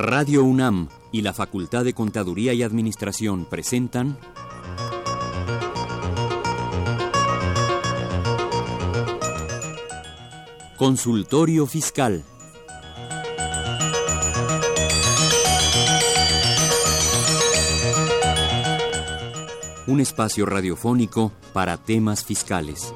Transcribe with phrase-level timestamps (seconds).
[0.00, 4.16] Radio UNAM y la Facultad de Contaduría y Administración presentan
[10.76, 12.22] Consultorio Fiscal.
[19.88, 22.94] Un espacio radiofónico para temas fiscales.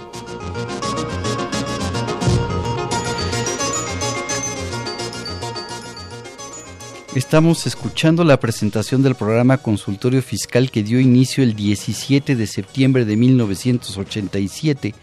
[7.15, 13.05] Estamos escuchando la presentación del programa Consultorio Fiscal que dio inicio el 17 de septiembre
[13.05, 14.95] de 1987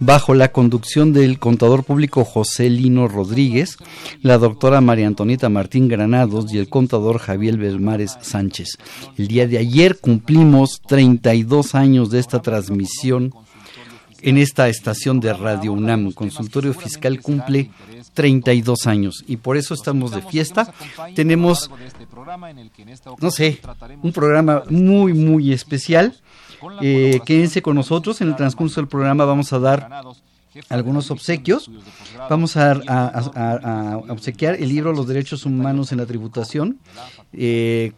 [0.00, 3.76] bajo la conducción del contador público José Lino Rodríguez,
[4.22, 8.78] la doctora María Antonieta Martín Granados y el contador Javier Belmares Sánchez.
[9.18, 13.34] El día de ayer cumplimos 32 años de esta transmisión
[14.22, 16.12] en esta estación de Radio UNAM.
[16.12, 17.70] Consultorio Fiscal cumple
[18.14, 20.72] 32 años y por eso estamos de fiesta.
[21.14, 21.70] Tenemos,
[23.20, 23.60] no sé,
[24.02, 26.16] un programa muy, muy especial.
[26.80, 28.20] Eh, quédense con nosotros.
[28.20, 30.04] En el transcurso del programa vamos a dar
[30.68, 31.70] algunos obsequios.
[32.30, 36.78] Vamos a, obsequiar el libro Los Derechos Humanos en la Tributación.
[37.32, 37.92] Eh,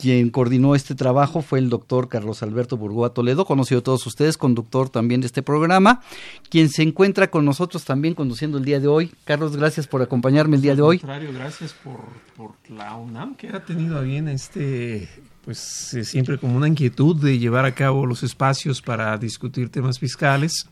[0.00, 4.38] quien coordinó este trabajo fue el doctor Carlos Alberto Burgoa Toledo, conocido a todos ustedes,
[4.38, 6.00] conductor también de este programa,
[6.48, 9.12] quien se encuentra con nosotros también conduciendo el día de hoy.
[9.24, 10.98] Carlos, gracias por acompañarme el día de hoy.
[10.98, 12.00] contrario, gracias por,
[12.70, 15.08] la UNAM que ha tenido bien este,
[15.44, 19.98] pues eh, siempre como una inquietud de llevar a cabo los espacios para discutir temas
[19.98, 20.66] fiscales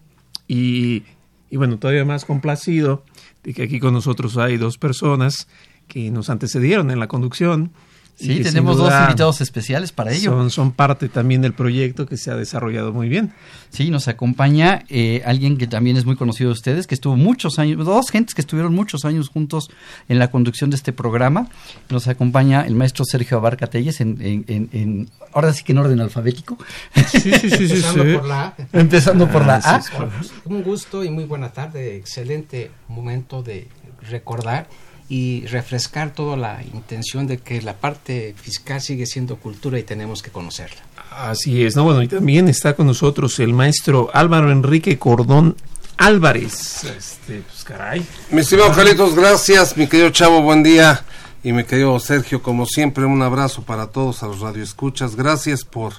[0.46, 1.02] y,
[1.50, 3.04] y bueno, todavía más complacido
[3.42, 5.48] de que aquí con nosotros hay dos personas
[5.88, 7.72] que nos antecedieron en la conducción
[8.18, 10.32] Sí, tenemos dos invitados especiales para ello.
[10.32, 13.32] Son, son, parte también del proyecto que se ha desarrollado muy bien.
[13.70, 17.60] Sí, nos acompaña eh, alguien que también es muy conocido de ustedes, que estuvo muchos
[17.60, 19.70] años, dos gentes que estuvieron muchos años juntos
[20.08, 21.48] en la conducción de este programa.
[21.90, 26.58] Nos acompaña el maestro Sergio Abarca Telles, en, en, ahora sí que en orden alfabético.
[27.06, 27.64] Sí, sí, sí.
[27.74, 28.54] Empezando por la A.
[28.72, 30.08] Empezando por la ah, A.
[30.44, 31.96] Un gusto y muy buena tarde.
[31.96, 33.68] Excelente momento de
[34.10, 34.66] recordar
[35.08, 40.22] y refrescar toda la intención de que la parte fiscal sigue siendo cultura y tenemos
[40.22, 40.82] que conocerla.
[41.10, 41.84] Así es, ¿no?
[41.84, 45.56] Bueno, y también está con nosotros el maestro Álvaro Enrique Cordón
[45.96, 46.84] Álvarez.
[46.84, 48.04] Este, pues caray.
[48.30, 49.76] Mi estimado Carlitos, gracias.
[49.76, 51.04] Mi querido Chavo, buen día.
[51.42, 55.16] Y mi querido Sergio, como siempre, un abrazo para todos a los radioescuchas.
[55.16, 55.94] Gracias por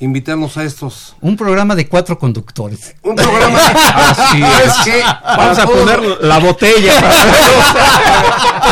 [0.00, 1.16] invitarnos a estos.
[1.20, 2.94] Un programa de cuatro conductores.
[3.02, 3.58] Un programa.
[3.94, 5.04] Así es.
[5.24, 6.92] Vamos a poner la botella.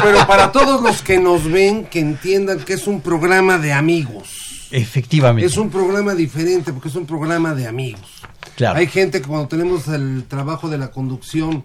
[0.02, 4.68] Pero para todos los que nos ven, que entiendan que es un programa de amigos.
[4.70, 5.46] Efectivamente.
[5.46, 8.22] Es un programa diferente porque es un programa de amigos.
[8.56, 8.78] Claro.
[8.78, 11.64] Hay gente que cuando tenemos el trabajo de la conducción,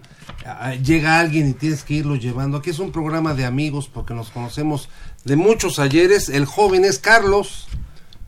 [0.82, 2.58] llega alguien y tienes que irlo llevando.
[2.58, 4.88] Aquí es un programa de amigos porque nos conocemos
[5.24, 6.28] de muchos ayeres.
[6.28, 7.66] El joven es Carlos.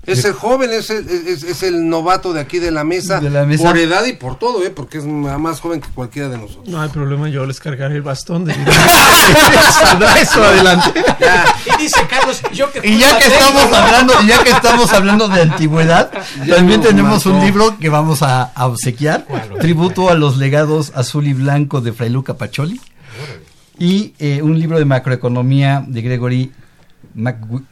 [0.07, 3.21] Es el joven, es el, es, el novato de aquí de la, mesa,
[3.59, 4.71] por edad y por todo, ¿eh?
[4.71, 6.69] porque es más joven que cualquiera de nosotros.
[6.69, 8.53] No hay problema, yo les cargaré el bastón de
[10.21, 11.03] eso adelante.
[11.67, 15.43] Y dice Carlos, yo que y ya que estamos hablando, ya que estamos hablando de
[15.43, 16.11] antigüedad,
[16.49, 19.27] también tenemos un libro que vamos a, obsequiar,
[19.61, 22.81] tributo a los legados azul y blanco de Fray Luca Pacholi,
[23.79, 26.53] y eh, un libro de macroeconomía de Gregory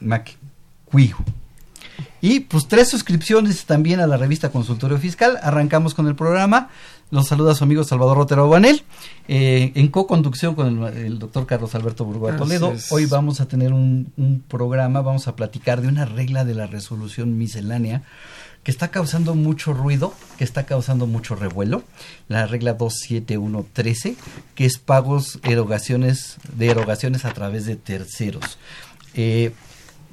[0.01, 1.25] McQuihu.
[2.21, 5.39] Y pues tres suscripciones también a la revista Consultorio Fiscal.
[5.43, 6.71] Arrancamos con el programa.
[7.13, 8.85] Los saluda su amigo Salvador Rotero Banel,
[9.29, 12.73] eh, en co-conducción con el, doctor Carlos Alberto Burgoa Toledo.
[12.89, 17.37] Hoy vamos a tener un, programa, vamos a platicar de una regla de la resolución
[17.37, 18.03] miscelánea
[18.63, 21.83] que está causando mucho ruido, que está causando mucho revuelo,
[22.29, 24.17] la regla 27113,
[24.55, 28.57] que es pagos erogaciones de erogaciones a través de terceros.
[29.13, 29.53] Eh,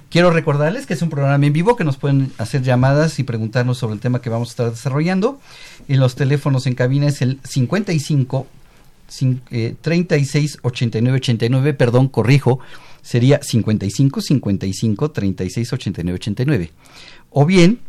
[0.09, 3.78] Quiero recordarles que es un programa en vivo que nos pueden hacer llamadas y preguntarnos
[3.78, 5.40] sobre el tema que vamos a estar desarrollando.
[5.88, 8.48] Y los teléfonos en cabina es el 55
[9.81, 12.60] 36 89 89, perdón, corrijo,
[13.04, 16.72] sería 55 55 36 89 89.
[17.30, 17.80] O bien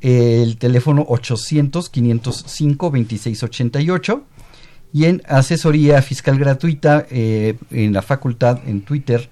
[0.00, 4.24] el teléfono 800 505 26 88
[4.92, 9.30] y en asesoría fiscal gratuita eh, en la facultad en Twitter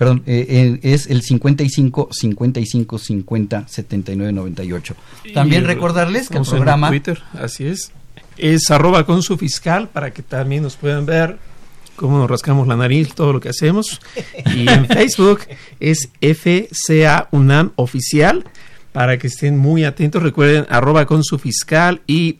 [0.00, 4.96] perdón, eh, eh, es el 55 55 50 79 98.
[5.34, 6.88] También recordarles que el programa...
[6.88, 7.92] Twitter, así es.
[8.38, 11.36] Es arroba con su fiscal para que también nos puedan ver
[11.96, 14.00] cómo nos rascamos la nariz, todo lo que hacemos.
[14.56, 15.40] Y en Facebook
[15.80, 18.44] es FCA UNAM Oficial
[18.92, 20.22] para que estén muy atentos.
[20.22, 22.38] Recuerden arroba con su fiscal y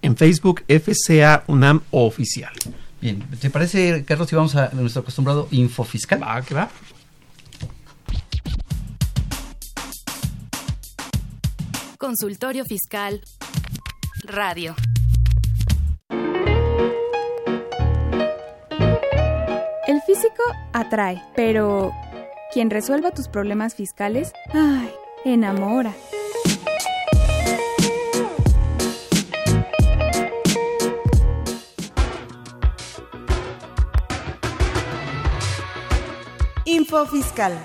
[0.00, 2.54] en Facebook FCA UNAM Oficial.
[3.02, 6.22] Bien, ¿te parece, Carlos, si vamos a nuestro acostumbrado info fiscal?
[6.22, 6.70] Va, que va.
[12.04, 13.22] Consultorio Fiscal
[14.24, 14.76] Radio.
[19.86, 20.42] El físico
[20.74, 21.92] atrae, pero
[22.52, 24.92] quien resuelva tus problemas fiscales, ay,
[25.24, 25.94] enamora.
[36.66, 37.58] Info Fiscal.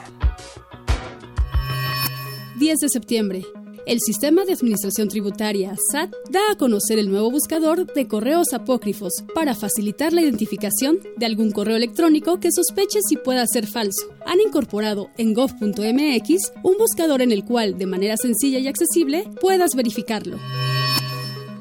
[2.56, 3.44] 10 de septiembre.
[3.90, 9.12] El Sistema de Administración Tributaria, SAT, da a conocer el nuevo buscador de correos apócrifos
[9.34, 14.14] para facilitar la identificación de algún correo electrónico que sospeche si pueda ser falso.
[14.28, 19.72] Han incorporado en gov.mx un buscador en el cual, de manera sencilla y accesible, puedas
[19.76, 20.38] verificarlo.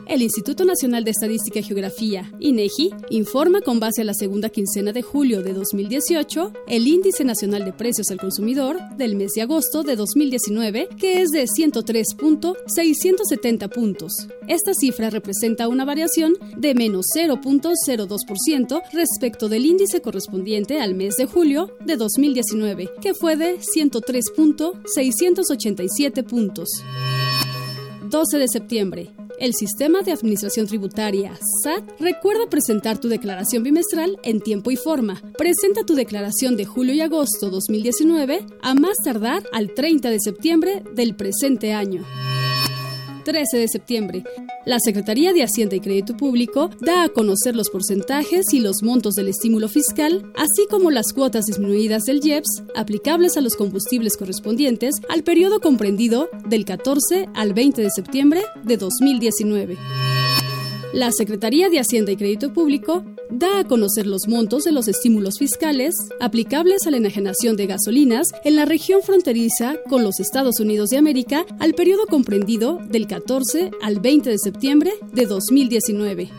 [0.09, 4.93] El Instituto Nacional de Estadística y Geografía, INEGI, informa con base a la segunda quincena
[4.93, 9.83] de julio de 2018 el Índice Nacional de Precios al Consumidor del mes de agosto
[9.83, 14.15] de 2019, que es de 103.670 puntos.
[14.49, 21.27] Esta cifra representa una variación de menos 0.02% respecto del índice correspondiente al mes de
[21.27, 26.71] julio de 2019, que fue de 103.687 puntos.
[28.09, 29.11] 12 de septiembre.
[29.39, 35.23] El Sistema de Administración Tributaria, SAT, recuerda presentar tu declaración bimestral en tiempo y forma.
[35.37, 40.83] Presenta tu declaración de julio y agosto 2019 a más tardar al 30 de septiembre
[40.95, 42.05] del presente año.
[43.29, 44.25] 13 de septiembre.
[44.65, 49.17] La Secretaría de Hacienda y Crédito Público da a conocer los porcentajes y los montos
[49.17, 54.95] del estímulo fiscal, así como las cuotas disminuidas del IEPS aplicables a los combustibles correspondientes
[55.11, 59.77] al periodo comprendido del 14 al 20 de septiembre de 2019.
[60.94, 65.35] La Secretaría de Hacienda y Crédito Público da a conocer los montos de los estímulos
[65.38, 70.88] fiscales aplicables a la enajenación de gasolinas en la región fronteriza con los Estados Unidos
[70.88, 76.31] de América al periodo comprendido del 14 al 20 de septiembre de 2019.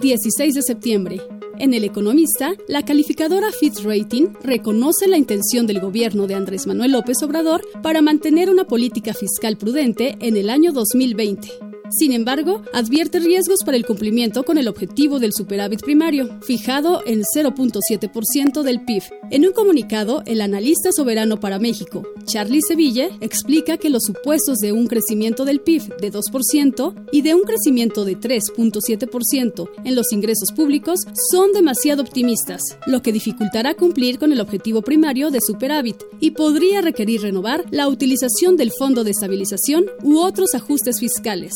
[0.00, 1.20] 16 de septiembre.
[1.60, 6.92] En El Economista, la calificadora Fitch Rating reconoce la intención del gobierno de Andrés Manuel
[6.92, 13.18] López Obrador para mantener una política fiscal prudente en el año 2020 sin embargo, advierte
[13.18, 19.02] riesgos para el cumplimiento con el objetivo del superávit primario, fijado en 0.7% del PIB.
[19.30, 24.72] En un comunicado, el analista soberano para México, Charlie Seville, explica que los supuestos de
[24.72, 30.52] un crecimiento del PIB de 2% y de un crecimiento de 3.7% en los ingresos
[30.54, 31.00] públicos
[31.30, 36.80] son demasiado optimistas, lo que dificultará cumplir con el objetivo primario de superávit y podría
[36.80, 41.52] requerir renovar la utilización del Fondo de Estabilización u otros ajustes fiscales.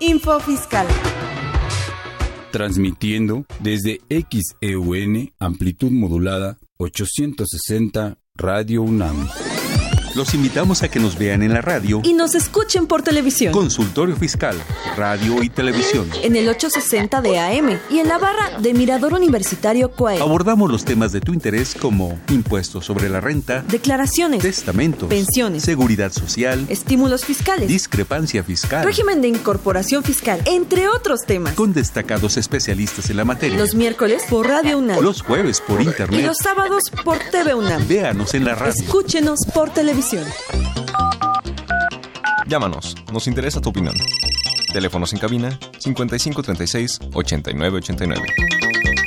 [0.00, 0.86] Info Fiscal.
[2.50, 9.28] Transmitiendo desde XEUN, amplitud modulada 860 Radio UNAM.
[10.14, 13.52] Los invitamos a que nos vean en la radio y nos escuchen por televisión.
[13.52, 14.56] Consultorio Fiscal,
[14.96, 16.08] Radio y Televisión.
[16.22, 20.20] En el 860 de AM y en la barra de Mirador Universitario CUAE.
[20.20, 26.10] Abordamos los temas de tu interés como impuestos sobre la renta, declaraciones, testamentos, pensiones, seguridad
[26.10, 31.54] social, estímulos fiscales, discrepancia fiscal, régimen de incorporación fiscal, entre otros temas.
[31.54, 33.58] Con destacados especialistas en la materia.
[33.58, 35.02] Los miércoles por Radio UNAM.
[35.02, 36.20] Los jueves por internet.
[36.20, 37.86] Y los sábados por TV UNAM.
[37.86, 38.72] Véanos en la radio.
[38.72, 40.07] Escúchenos por televisión.
[42.46, 43.94] Llámanos, nos interesa tu opinión.
[44.72, 48.22] Teléfonos en cabina 5536 8989.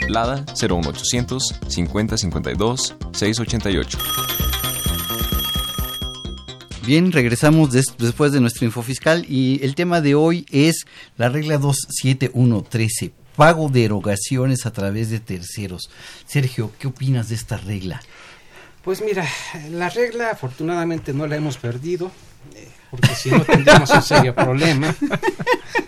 [0.10, 3.98] Lada 01800 5052 688.
[6.86, 10.86] Bien, regresamos después de nuestro info fiscal y el tema de hoy es
[11.18, 15.90] la regla 27113, pago de erogaciones a través de terceros.
[16.28, 18.02] Sergio, ¿qué opinas de esta regla?
[18.84, 19.28] Pues mira,
[19.72, 22.12] la regla afortunadamente no la hemos perdido,
[22.56, 24.96] eh, porque si no tendríamos un serio problema.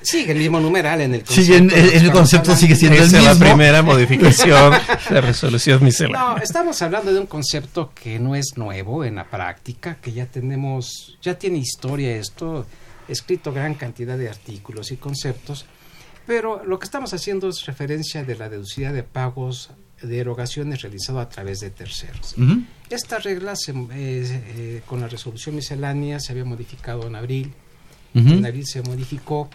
[0.01, 1.75] Sigue el mismo numeral en el concepto.
[1.75, 3.21] el, concepto sigue siendo el mismo.
[3.21, 4.73] la primera modificación
[5.09, 6.35] de resolución miscelánea.
[6.35, 10.25] No, estamos hablando de un concepto que no es nuevo en la práctica, que ya
[10.25, 12.65] tenemos, ya tiene historia esto,
[13.07, 15.65] escrito gran cantidad de artículos y conceptos,
[16.27, 19.71] pero lo que estamos haciendo es referencia de la deducida de pagos
[20.01, 22.35] de erogaciones realizado a través de terceros.
[22.93, 27.51] Esta regla se, eh, eh, con la resolución miscelánea se había modificado en abril.
[28.13, 29.49] En abril se modificó.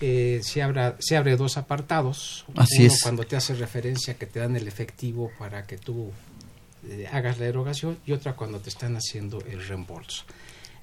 [0.00, 0.62] Eh, se,
[1.00, 2.44] se abre dos apartados.
[2.54, 3.02] Así Uno es.
[3.02, 6.12] cuando te hace referencia que te dan el efectivo para que tú
[7.10, 10.22] hagas la erogación y otra cuando te están haciendo el reembolso.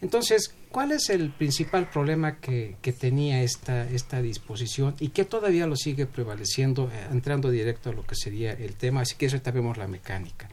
[0.04, 5.66] Entonces, ¿cuál es el principal problema que, que, tenía esta, esta disposición y que todavía
[5.66, 9.00] lo sigue prevaleciendo, eh, entrando directo a lo que sería el tema?
[9.00, 10.50] Así que ahorita vemos la mecánica.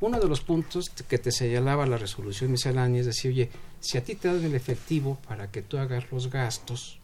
[0.00, 3.50] Uno de los puntos que te señalaba la resolución miscelánea es decir, oye,
[3.80, 6.98] si a ti te dan el efectivo para que tú hagas los gastos,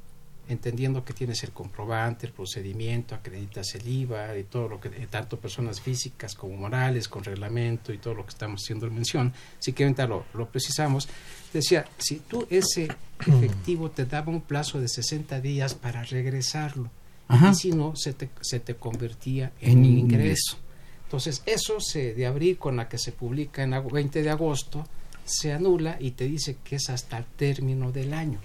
[0.49, 5.07] entendiendo que tienes el comprobante, el procedimiento, acreditas el IVA y todo lo que, eh,
[5.09, 9.73] tanto personas físicas como morales, con reglamento y todo lo que estamos haciendo mención, si
[9.73, 11.09] que ahorita lo, lo precisamos,
[11.53, 12.89] decía, si tú ese
[13.21, 16.91] efectivo te daba un plazo de 60 días para regresarlo,
[17.31, 20.59] y si no, se te, se te convertía en, un ingreso.
[21.05, 24.85] Entonces, eso se, de abril con la que se publica en 20 de agosto,
[25.25, 28.39] se anula y te dice que es hasta el término del año.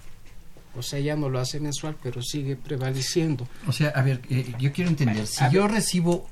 [0.76, 3.48] O sea, ya no lo hace mensual, pero sigue prevaleciendo.
[3.66, 6.28] O sea, a ver, eh, yo quiero entender, si yo recibo,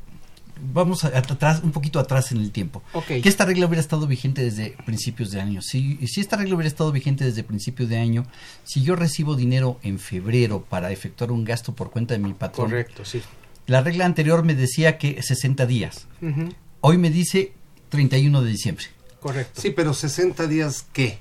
[0.72, 4.42] vamos a, atrás, un poquito atrás en el tiempo, que esta regla hubiera estado vigente
[4.42, 5.62] desde principios de año.
[5.62, 8.26] Si, si esta regla hubiera estado vigente desde principios de año,
[8.64, 12.68] si yo recibo dinero en febrero para efectuar un gasto por cuenta de mi patrón.
[12.68, 13.22] Correcto, sí.
[13.66, 16.06] La regla anterior me decía que 60 días.
[16.80, 17.52] Hoy me dice
[17.88, 18.84] 31 de diciembre.
[19.20, 19.60] Correcto.
[19.60, 21.18] Sí, pero 60 días, ¿qué?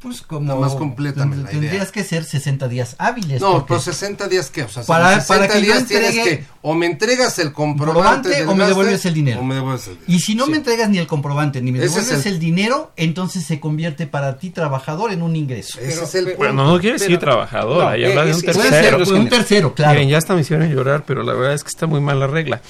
[0.00, 3.38] Pues como más completamente la tendrías que ser 60 días hábiles.
[3.38, 6.74] No, pero 60 días qué, o sea, para, 60 para que días tienes que o
[6.74, 9.40] me entregas el comprobante, o me devuelves el dinero.
[9.40, 10.12] O me devuelves el dinero.
[10.12, 12.38] Y si no me entregas ni el comprobante ni me devuelves el...
[12.38, 15.78] dinero, entonces se convierte para ti trabajador en un ingreso.
[15.80, 19.04] Ese es el bueno, no quiere decir trabajador, ahí habla de un tercero.
[19.04, 19.92] Ser, un tercero, claro.
[19.92, 22.26] Miren, ya hasta me hicieron llorar, pero la verdad es que está muy mal la
[22.26, 22.62] regla.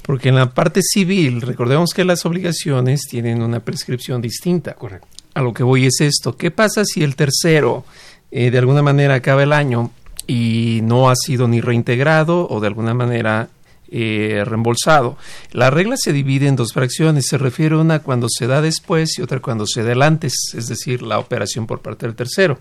[0.00, 4.72] Porque en la parte civil, recordemos que las obligaciones tienen una prescripción distinta.
[4.72, 6.36] Correcto a lo que voy es esto.
[6.36, 7.84] ¿Qué pasa si el tercero
[8.30, 9.90] eh, de alguna manera acaba el año
[10.26, 13.48] y no ha sido ni reintegrado o de alguna manera
[13.90, 15.16] eh, reembolsado?
[15.52, 17.26] La regla se divide en dos fracciones.
[17.28, 21.02] Se refiere una cuando se da después y otra cuando se da antes, es decir,
[21.02, 22.58] la operación por parte del tercero.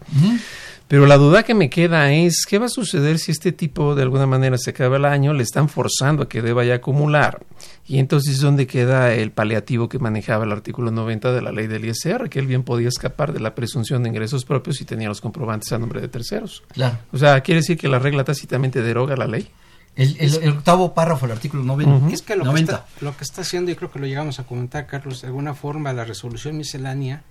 [0.87, 4.03] Pero la duda que me queda es, ¿qué va a suceder si este tipo de
[4.03, 7.45] alguna manera se acaba el año, le están forzando a que deba ya acumular?
[7.85, 11.83] Y entonces, ¿dónde queda el paliativo que manejaba el artículo 90 de la ley del
[11.83, 12.29] ISR?
[12.29, 15.73] Que él bien podía escapar de la presunción de ingresos propios y tenía los comprobantes
[15.73, 16.63] a nombre de terceros.
[16.69, 16.97] Claro.
[17.11, 19.49] O sea, ¿quiere decir que la regla tácitamente deroga la ley?
[19.97, 22.13] El, octavo párrafo del artículo 90.
[22.13, 24.45] Es que lo, Que está, lo que está haciendo, y creo que lo llegamos a
[24.45, 27.23] comentar, Carlos, de alguna forma la resolución miscelánea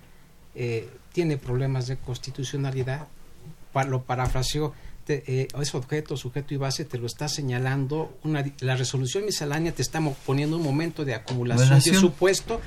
[0.53, 3.07] eh, tiene problemas de constitucionalidad
[3.83, 4.73] lo parafraseó,
[5.07, 9.81] eh, es objeto, sujeto y base, te lo está señalando, una, la resolución miscelánea te
[9.81, 12.59] está poniendo un momento de acumulación de supuesto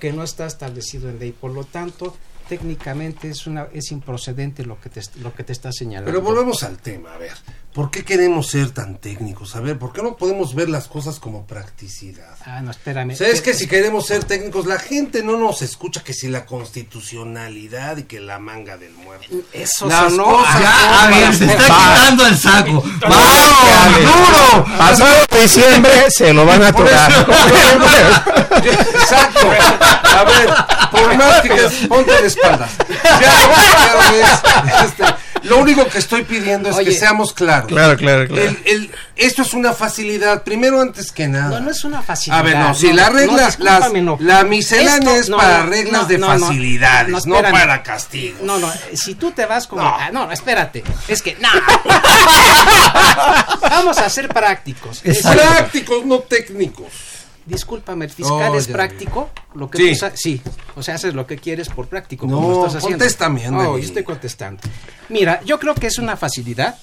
[0.00, 1.32] que no está establecido en ley.
[1.32, 2.16] Por lo tanto,
[2.48, 6.10] técnicamente es una es improcedente lo que te lo que te está señalando.
[6.10, 7.32] Pero volvemos al tema, a ver.
[7.74, 9.56] ¿Por qué queremos ser tan técnicos?
[9.56, 12.36] A ver, ¿por qué no podemos ver las cosas como practicidad?
[12.46, 13.16] Ah, no, espérame.
[13.16, 17.96] ¿Sabes que si queremos ser técnicos, la gente no nos escucha que si la constitucionalidad
[17.96, 19.26] y que la manga del muerto.
[19.52, 20.44] Eso no.
[20.60, 22.84] ya, a ver, se está quitando el saco.
[23.00, 24.64] ¡Vamos, duro!
[24.78, 27.10] Pasado diciembre se lo van a tocar.
[29.02, 29.50] Exacto.
[30.16, 30.48] A ver,
[30.92, 32.70] por más que ponte de espaldas.
[33.20, 37.68] Ya, este, lo único que estoy pidiendo es que seamos claros.
[37.68, 38.56] Claro, claro, claro.
[39.16, 41.58] esto es una facilidad, primero antes que nada.
[41.58, 42.40] No, no es una facilidad.
[42.40, 47.42] A ver, no, si la regla, las, la miscelánea es para reglas de facilidades, no,
[47.42, 48.40] para castigos.
[48.42, 49.82] No, no, si tú te vas como...
[49.82, 51.36] Ah, no, espérate, es que...
[51.40, 51.48] No.
[53.60, 55.00] Vamos a ser prácticos.
[55.00, 57.13] Prácticos, no técnicos
[57.46, 60.06] discúlpame, el fiscal oh, es práctico, lo que sí.
[60.14, 60.42] sí,
[60.76, 62.98] o sea, haces lo que quieres por práctico, no, como estás haciendo.
[62.98, 64.62] Contéstame, oh, yo estoy contestando.
[65.08, 66.76] Mira, yo creo que es una facilidad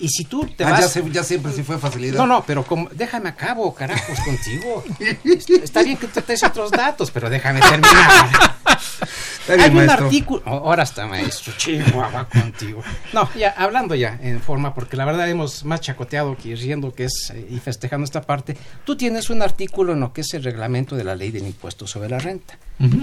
[0.00, 0.94] y si tú te ah, vas...
[0.94, 2.18] Ya, ya, siempre sí fue facilidad.
[2.18, 4.84] No, no, pero como, déjame a cabo, carajos, contigo.
[5.62, 8.56] Está bien que tú te otros datos, pero déjame terminar.
[9.48, 10.42] Hay un artículo...
[10.46, 12.82] Oh, ahora está, maestro, chihuahua contigo.
[13.12, 17.04] No, ya, hablando ya en forma, porque la verdad hemos más chacoteado que riendo que
[17.04, 18.56] es eh, y festejando esta parte.
[18.84, 21.86] Tú tienes un artículo en lo que es el reglamento de la ley del impuesto
[21.86, 22.58] sobre la renta.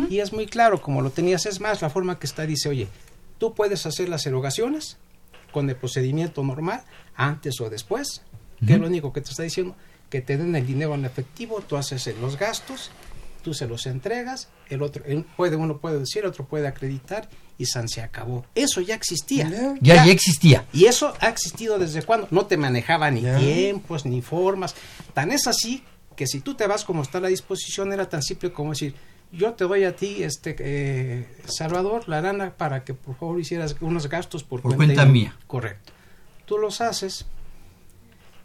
[0.10, 2.88] Y es muy claro, como lo tenías, es más, la forma que está dice, oye,
[3.40, 4.98] tú puedes hacer las erogaciones
[5.52, 6.84] con el procedimiento normal,
[7.16, 8.22] antes o después,
[8.66, 9.76] que es lo único que te está diciendo,
[10.10, 12.92] que te den el dinero en efectivo, tú haces los gastos,
[13.46, 15.04] tú se los entregas, el otro
[15.38, 18.44] puede uno puede decir, el otro puede acreditar y San se acabó.
[18.56, 19.48] Eso ya existía.
[19.82, 20.66] Ya, ya, existía.
[20.74, 24.74] Y eso ha existido desde cuando no te manejaba ni tiempos ni formas.
[25.14, 25.84] Tan es así
[26.16, 28.96] que si tú te vas como está la disposición era tan simple como decir,
[29.32, 33.76] yo te doy a ti, este eh, Salvador, la lana para que por favor hicieras
[33.80, 35.38] unos gastos por, cuenta, mía.
[35.46, 35.94] Correcto.
[36.46, 37.28] Tú los haces,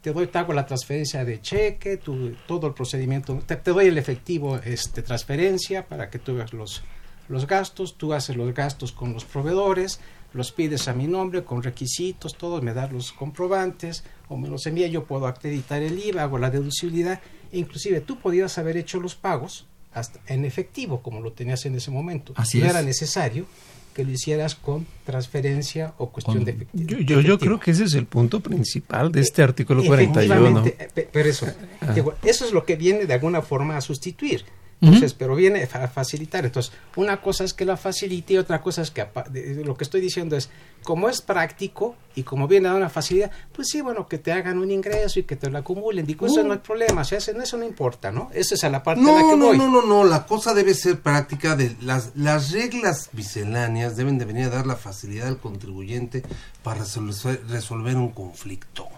[0.00, 4.56] te doy, te hago la transferencia de cheque, todo el procedimiento, te, doy el efectivo,
[4.58, 6.82] este, transferencia para que tú hagas los,
[7.28, 10.00] los gastos, tú haces los gastos con los proveedores,
[10.32, 14.66] los pides a mi nombre con requisitos, todos, me das los comprobantes o me los
[14.66, 17.20] envía, yo puedo acreditar el IVA, hago la deducibilidad,
[17.52, 21.74] e inclusive tú podías haber hecho los pagos hasta en efectivo, como lo tenías en
[21.74, 22.32] ese momento.
[22.36, 22.70] Así no es.
[22.70, 23.46] era necesario
[23.94, 26.88] que lo hicieras con transferencia o cuestión Con- de efectivo.
[26.88, 30.22] Yo, yo, yo creo que ese es el punto principal de este artículo 41.
[30.60, 31.46] Efectivamente, eh, pe- pero eso,
[31.80, 31.92] Ah.
[31.92, 34.44] digo, eso es lo que viene de alguna forma a sustituir.
[34.82, 36.46] Entonces, pero viene a facilitar.
[36.46, 39.76] Entonces, una cosa es que la facilite y otra cosa es que de- de lo
[39.76, 40.48] que estoy diciendo es,
[40.84, 44.32] como es práctico y como viene a dar una facilidad, pues sí, bueno, que te
[44.32, 46.06] hagan un ingreso y que te lo acumulen.
[46.06, 46.44] Digo, eso Uh.
[46.44, 48.30] no hay problema, o sea, eso, eso no importa, ¿no?
[48.32, 49.58] Esa es a la parte a la No, que no, voy.
[49.58, 54.24] no, no, no, la cosa debe ser práctica de las, las reglas misceláneas deben de
[54.24, 56.22] venir a dar la facilidad al contribuyente
[56.62, 58.88] para resolver, resolver un conflicto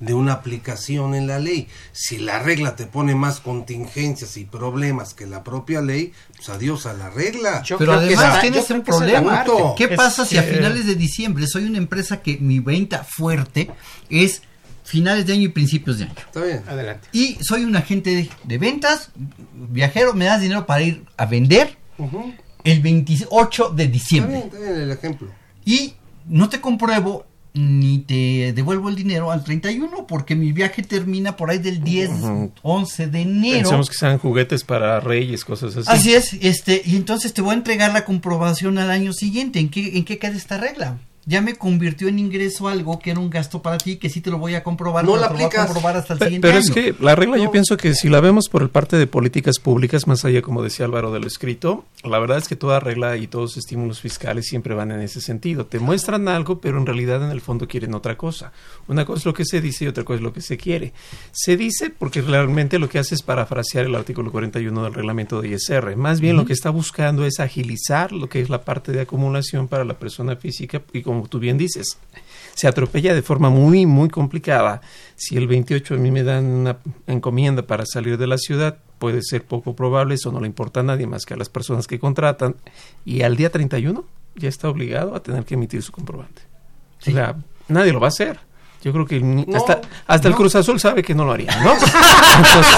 [0.00, 1.68] de una aplicación en la ley.
[1.92, 6.86] Si la regla te pone más contingencias y problemas que la propia ley, pues adiós
[6.86, 7.62] a la regla.
[7.78, 9.44] Pero además tienes un problema.
[9.76, 13.70] ¿Qué pasa si a finales de diciembre soy una empresa que mi venta fuerte
[14.08, 14.42] es
[14.82, 16.14] finales de año y principios de año?
[16.16, 16.62] Está bien.
[16.66, 17.08] Adelante.
[17.12, 19.10] Y soy un agente de, de ventas,
[19.54, 21.76] viajero, me das dinero para ir a vender
[22.64, 24.32] el 28 de Está diciembre.
[24.32, 25.28] bien, está bien el ejemplo.
[25.64, 25.94] Y
[26.26, 31.50] no te compruebo ni te devuelvo el dinero al 31 porque mi viaje termina por
[31.50, 32.10] ahí del 10,
[32.62, 33.58] 11 de enero.
[33.60, 35.88] Pensamos que sean juguetes para reyes, cosas así.
[35.90, 39.58] Así es, este, y entonces te voy a entregar la comprobación al año siguiente.
[39.58, 40.98] ¿En qué, en qué queda esta regla?
[41.30, 44.30] Ya me convirtió en ingreso algo que era un gasto para ti, que sí te
[44.30, 46.24] lo voy a comprobar, No pero la te lo voy a comprobar hasta el Pe-
[46.26, 46.66] siguiente Pero año.
[46.66, 49.58] es que la regla yo pienso que si la vemos por el parte de políticas
[49.60, 53.16] públicas, más allá como decía Álvaro de lo escrito, la verdad es que toda regla
[53.16, 55.66] y todos los estímulos fiscales siempre van en ese sentido.
[55.66, 58.52] Te muestran algo, pero en realidad en el fondo quieren otra cosa.
[58.88, 60.92] Una cosa es lo que se dice y otra cosa es lo que se quiere.
[61.32, 65.48] Se dice porque realmente lo que hace es parafrasear el artículo 41 del reglamento de
[65.50, 65.94] ISR.
[65.96, 69.68] Más bien lo que está buscando es agilizar lo que es la parte de acumulación
[69.68, 71.98] para la persona física y como tú bien dices,
[72.54, 74.80] se atropella de forma muy, muy complicada.
[75.16, 79.22] Si el 28 a mí me dan una encomienda para salir de la ciudad, puede
[79.22, 81.98] ser poco probable, eso no le importa a nadie más que a las personas que
[81.98, 82.56] contratan,
[83.04, 84.04] y al día 31
[84.36, 86.42] ya está obligado a tener que emitir su comprobante.
[87.00, 87.36] O sea,
[87.68, 88.38] nadie lo va a hacer.
[88.82, 90.34] Yo creo que No, hasta, hasta el.
[90.34, 91.72] Cruz Azul sabe que no lo haría, ¿no?
[92.36, 92.76] Entonces,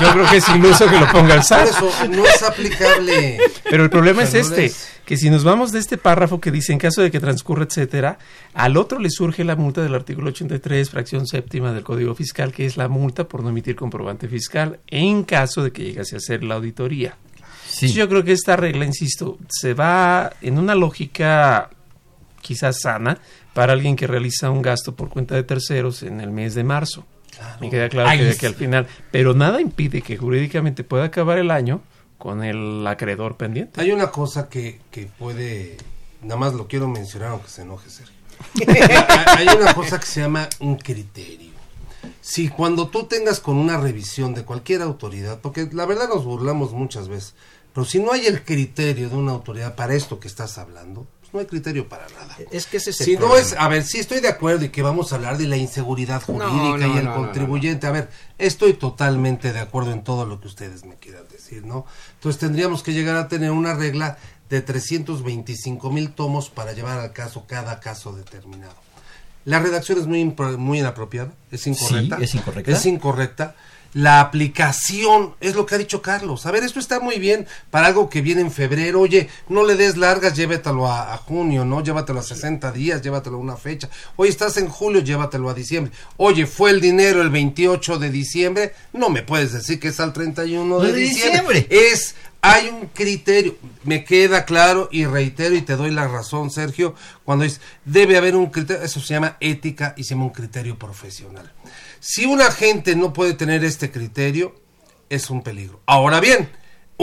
[0.00, 1.68] yo creo que es iluso que lo ponga el Por SAT.
[1.68, 3.38] eso no es aplicable.
[3.70, 6.72] Pero el problema es este, es- que si nos vamos de este párrafo que dice
[6.72, 8.18] en caso de que transcurra, etcétera,
[8.54, 12.66] al otro le surge la multa del artículo 83, fracción séptima del Código Fiscal, que
[12.66, 16.42] es la multa por no emitir comprobante fiscal en caso de que llegase a hacer
[16.44, 17.16] la auditoría.
[17.66, 21.70] Entonces, Yo creo que esta regla, insisto, se va en una lógica
[22.42, 23.18] quizás sana
[23.54, 27.04] para alguien que realiza un gasto por cuenta de terceros en el mes de marzo.
[27.60, 31.80] Me queda claro que al final, pero nada impide que jurídicamente pueda acabar el año
[32.18, 33.80] con el acreedor pendiente.
[33.80, 35.78] Hay una cosa que, que puede,
[36.22, 38.20] nada más lo quiero mencionar aunque se enoje Sergio.
[39.36, 41.50] Hay una cosa que se llama un criterio.
[42.20, 46.72] Si cuando tú tengas con una revisión de cualquier autoridad, porque la verdad nos burlamos
[46.72, 47.34] muchas veces,
[47.74, 51.40] pero si no hay el criterio de una autoridad para esto que estás hablando, no
[51.40, 52.36] hay criterio para nada.
[52.50, 53.40] Es que ese es el Si no problema.
[53.46, 56.22] es, a ver, sí estoy de acuerdo y que vamos a hablar de la inseguridad
[56.22, 56.48] jurídica
[56.86, 57.86] no, y el no, no, contribuyente.
[57.86, 61.86] A ver, estoy totalmente de acuerdo en todo lo que ustedes me quieran decir, ¿no?
[62.14, 67.12] Entonces tendríamos que llegar a tener una regla de 325 mil tomos para llevar al
[67.12, 68.74] caso cada caso determinado.
[69.44, 72.18] La redacción es muy, impro- muy inapropiada, es incorrecta.
[72.20, 72.70] es incorrecta.
[72.72, 73.54] Es incorrecta.
[73.92, 76.46] La aplicación es lo que ha dicho Carlos.
[76.46, 79.00] A ver, esto está muy bien para algo que viene en febrero.
[79.00, 81.82] Oye, no le des largas, llévatelo a, a junio, ¿no?
[81.82, 83.88] Llévatelo a 60 días, llévatelo a una fecha.
[84.16, 85.92] Oye, estás en julio, llévatelo a diciembre.
[86.18, 88.74] Oye, fue el dinero el 28 de diciembre.
[88.92, 91.54] No me puedes decir que es al 31 de, De diciembre.
[91.62, 91.66] diciembre.
[91.92, 93.56] Es, hay un criterio.
[93.84, 98.36] Me queda claro y reitero y te doy la razón, Sergio, cuando dices, debe haber
[98.36, 98.82] un criterio.
[98.84, 101.52] Eso se llama ética y se llama un criterio profesional.
[102.00, 104.54] Si una gente no puede tener este criterio,
[105.10, 105.82] es un peligro.
[105.84, 106.50] Ahora bien,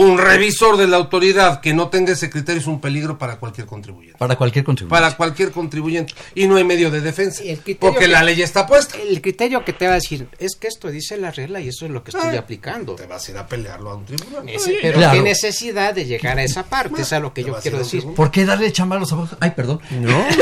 [0.00, 3.66] un revisor de la autoridad que no tenga ese criterio es un peligro para cualquier
[3.66, 4.16] contribuyente.
[4.16, 5.00] Para cualquier contribuyente.
[5.02, 6.14] Para cualquier contribuyente.
[6.36, 7.42] Y no hay medio de defensa.
[7.80, 8.96] Porque que- la ley está puesta.
[8.96, 11.84] El criterio que te va a decir es que esto dice la regla y eso
[11.84, 12.94] es lo que estoy Ah, aplicando.
[12.94, 14.48] Te vas a ir a pelearlo a un tribunal.
[14.48, 15.14] Ese- pero Claro.
[15.14, 18.04] qué necesidad de llegar a esa parte, es a lo que yo quiero decir.
[18.14, 19.36] ¿Por qué darle chamba a los abogados?
[19.40, 19.80] Ay, perdón.
[20.00, 20.24] ¿No?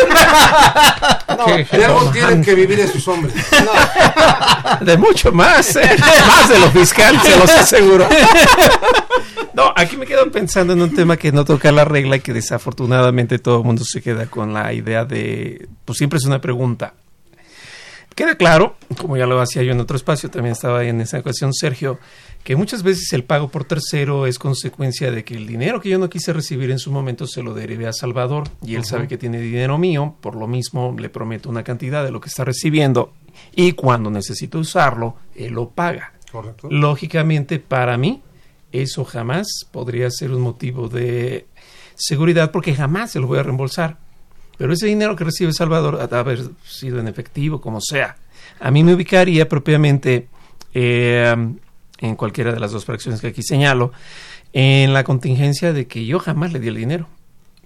[1.73, 3.35] Y algo tienen que vivir esos hombres.
[4.81, 5.97] De mucho más, ¿eh?
[6.27, 8.09] más de lo fiscal, se los aseguro.
[9.54, 12.32] No, aquí me quedo pensando en un tema que no toca la regla y que
[12.32, 16.94] desafortunadamente todo el mundo se queda con la idea de, pues siempre es una pregunta.
[18.14, 21.52] queda claro, como ya lo hacía yo en otro espacio, también estaba en esa ocasión
[21.54, 21.98] Sergio,
[22.44, 25.98] que muchas veces el pago por tercero es consecuencia de que el dinero que yo
[25.98, 29.18] no quise recibir en su momento se lo derive a Salvador y él sabe que
[29.18, 33.12] tiene dinero mío, por lo mismo le prometo una cantidad de lo que está recibiendo
[33.54, 36.12] y cuando necesito usarlo, él lo paga.
[36.30, 36.68] Correcto.
[36.70, 38.22] Lógicamente, para mí,
[38.72, 41.46] eso jamás podría ser un motivo de
[41.94, 43.98] seguridad porque jamás se lo voy a reembolsar.
[44.59, 48.16] Pero ese dinero que recibe Salvador, a haber sido en efectivo, como sea,
[48.59, 50.29] a mí me ubicaría propiamente
[50.72, 51.35] eh,
[51.98, 53.92] en cualquiera de las dos fracciones que aquí señalo,
[54.52, 57.09] en la contingencia de que yo jamás le di el dinero.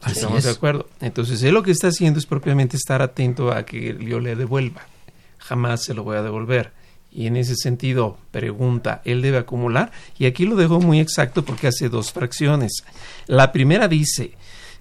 [0.06, 0.88] Estamos de acuerdo.
[1.00, 4.82] Entonces, él lo que está haciendo es propiamente estar atento a que yo le devuelva.
[5.38, 6.72] Jamás se lo voy a devolver.
[7.12, 9.90] Y en ese sentido, pregunta, ¿él debe acumular?
[10.18, 12.85] Y aquí lo dejo muy exacto porque hace dos fracciones.
[13.27, 14.33] La primera dice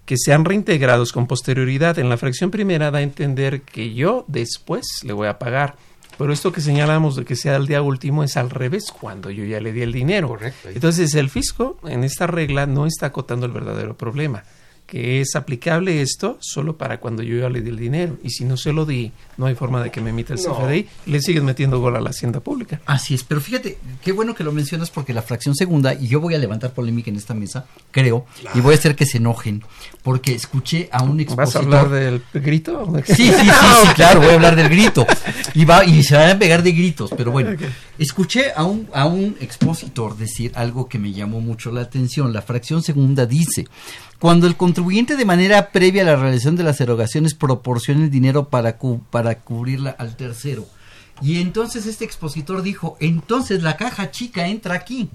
[0.06, 1.98] que sean reintegrados con posterioridad.
[1.98, 5.76] En la fracción primera da a entender que yo después le voy a pagar.
[6.18, 9.46] Pero esto que señalamos de que sea el día último es al revés, cuando yo
[9.46, 10.28] ya le di el dinero.
[10.28, 10.70] Correcto.
[10.70, 14.44] Entonces el fisco en esta regla no está acotando el verdadero problema
[14.89, 18.17] que es aplicable esto solo para cuando yo ya le di el dinero.
[18.23, 20.88] Y si no se lo di, no hay forma de que me emita el CFDI.
[21.06, 22.82] Le siguen metiendo gol a la hacienda pública.
[22.88, 26.19] Así es, pero fíjate, qué bueno que lo mencionas porque la fracción segunda, y yo
[26.19, 28.25] voy a levantar polémica en esta mesa, creo,
[28.56, 29.63] y voy a hacer que se enojen,
[30.02, 31.45] porque escuché a un expositor...
[31.45, 32.91] ¿Vas a hablar del grito?
[33.06, 33.49] Sí, sí, sí,
[33.84, 35.06] sí, claro, voy a hablar del grito.
[35.54, 37.52] Y, va, y se van a pegar de gritos, pero bueno,
[37.99, 42.34] escuché a un, a un expositor decir algo que me llamó mucho la atención.
[42.34, 43.67] La fracción segunda dice
[44.19, 48.49] cuando el contribuyente de manera previa a la realización de las erogaciones proporcione el dinero
[48.49, 48.77] para,
[49.10, 50.67] para cubrirla al tercero.
[51.21, 55.10] Y entonces este expositor dijo, entonces la caja chica entra aquí.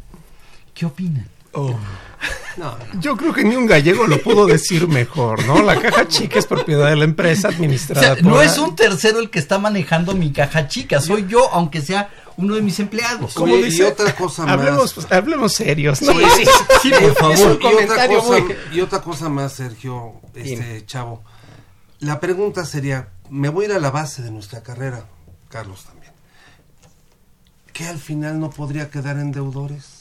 [0.75, 1.29] ¿Qué opinan?
[1.55, 1.79] Oh.
[2.57, 5.61] No, yo creo que ni un gallego lo pudo decir mejor, ¿no?
[5.63, 8.17] La caja chica es propiedad de la empresa administrada.
[8.23, 12.11] no es un tercero el que está manejando mi caja chica, soy yo, aunque sea
[12.37, 13.35] uno de mis empleados.
[13.35, 14.53] Como dice, y otra cosa más.
[14.53, 15.99] Hablemos, hablemos serios.
[15.99, 16.45] Sí, sí,
[16.83, 17.59] sí, por favor.
[17.61, 18.39] Y otra, cosa,
[18.73, 21.23] y otra cosa más, Sergio, este chavo.
[22.01, 25.07] La pregunta sería, me voy a ir a la base de nuestra carrera,
[25.49, 26.13] Carlos también.
[27.73, 29.94] ¿Qué al final no podría quedar en deudores?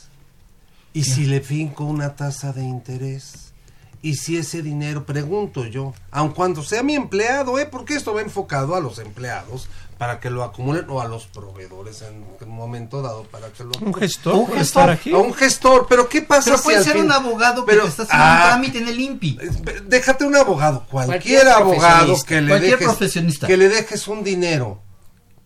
[0.94, 3.54] ¿Y si le finco una tasa de interés?
[4.02, 7.66] ¿Y si ese dinero, pregunto yo, aun cuando sea mi empleado, ¿eh?
[7.66, 12.02] porque esto va enfocado a los empleados, para que lo acumulen o a los proveedores
[12.02, 15.14] en un momento dado para que lo un gestor un gestor aquí?
[15.14, 18.32] un gestor pero qué pasa pero puede ser un abogado pero que está haciendo un
[18.32, 19.40] ah, trámite en el INPI
[19.86, 23.48] déjate un abogado cualquier, abogado que le dejes profesionista.
[23.48, 24.82] que le dejes un dinero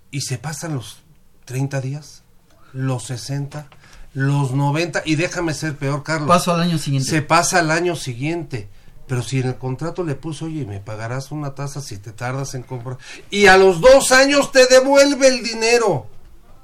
[0.10, 1.04] y se pasan los
[1.46, 2.24] 30 días
[2.74, 3.70] los 60
[4.18, 7.96] los 90 y déjame ser peor Carlos paso al año siguiente se pasa al año
[7.96, 8.68] siguiente
[9.08, 12.56] pero si en el contrato le puso, oye, me pagarás una tasa si te tardas
[12.56, 12.98] en comprar.
[13.30, 16.08] Y a los dos años te devuelve el dinero.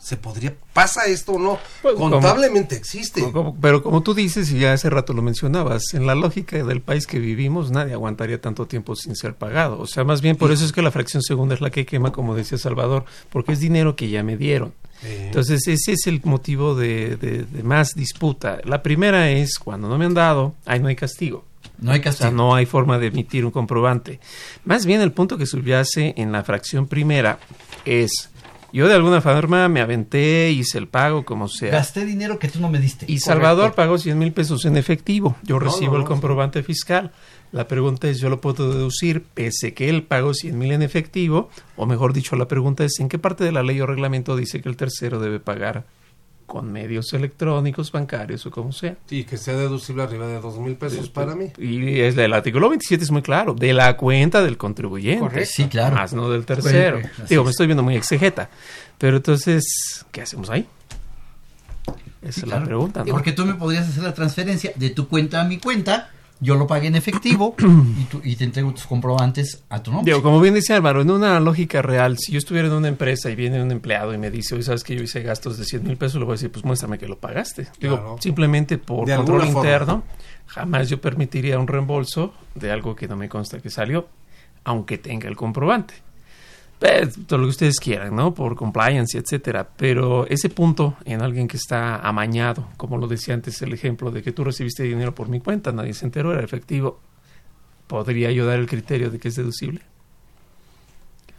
[0.03, 1.57] ¿Se podría, pasa esto o no?
[1.81, 3.23] Pues, Contablemente existe.
[3.61, 7.07] pero como tú dices, y ya hace rato lo mencionabas, en la lógica del país
[7.07, 9.79] que vivimos, nadie aguantaría tanto tiempo sin ser pagado.
[9.79, 12.11] O sea, más bien por eso es que la fracción segunda es la que quema,
[12.11, 14.73] como decía Salvador, porque es dinero que ya me dieron.
[15.03, 18.59] Entonces, ese es el motivo de, de más disputa.
[18.65, 21.45] La primera es, cuando no me han dado, ahí no hay castigo.
[21.79, 22.31] No hay castigo.
[22.31, 24.19] no hay forma de emitir un comprobante.
[24.65, 27.39] Más bien el punto que subyace en la fracción primera
[27.85, 28.29] es
[28.73, 31.71] yo de alguna forma me aventé, hice el pago, como sea.
[31.71, 33.05] Gasté dinero que tú no me diste.
[33.07, 35.35] Y Salvador pagó 100 mil pesos en efectivo.
[35.43, 37.11] Yo recibo el comprobante fiscal.
[37.51, 41.49] La pregunta es, ¿yo lo puedo deducir pese que él pagó 100 mil en efectivo?
[41.75, 44.59] O mejor dicho, la pregunta es, ¿en qué parte de la ley o reglamento dice
[44.59, 45.85] que el tercero debe pagar
[46.45, 48.95] con medios electrónicos, bancarios o como sea.
[49.07, 51.51] Sí, que sea deducible arriba de dos mil pesos para mí.
[51.57, 55.19] Y es el artículo 27 es muy claro, de la cuenta del contribuyente.
[55.19, 55.51] Correcto.
[55.53, 55.95] Sí, claro.
[55.95, 57.01] Más no del tercero.
[57.29, 58.49] Digo, me estoy viendo muy exegeta.
[58.97, 60.67] Pero entonces, ¿qué hacemos ahí?
[62.21, 63.03] Esa es la pregunta.
[63.05, 66.09] Porque tú me podrías hacer la transferencia de tu cuenta a mi cuenta
[66.43, 67.55] yo lo pagué en efectivo
[68.23, 70.11] y, te entrego tus comprobantes a tu nombre.
[70.11, 73.29] Digo, como bien dice Álvaro, en una lógica real, si yo estuviera en una empresa
[73.29, 75.83] y viene un empleado y me dice, oye, sabes que yo hice gastos de 100
[75.83, 77.67] mil pesos, le voy a decir, pues muéstrame que lo pagaste.
[77.79, 80.03] Digo, simplemente por control interno,
[80.47, 84.07] jamás yo permitiría un reembolso de algo que no me consta que salió,
[84.65, 85.95] aunque tenga el comprobante.
[86.83, 88.33] Pues, todo lo que ustedes quieran, ¿no?
[88.33, 89.69] Por compliance, etcétera.
[89.77, 94.21] Pero ese punto en alguien que está amañado, como lo decía antes el ejemplo de
[94.21, 96.99] que tú recibiste dinero por mi cuenta, nadie se enteró, era efectivo,
[97.87, 99.79] ¿podría ayudar el criterio de que es deducible?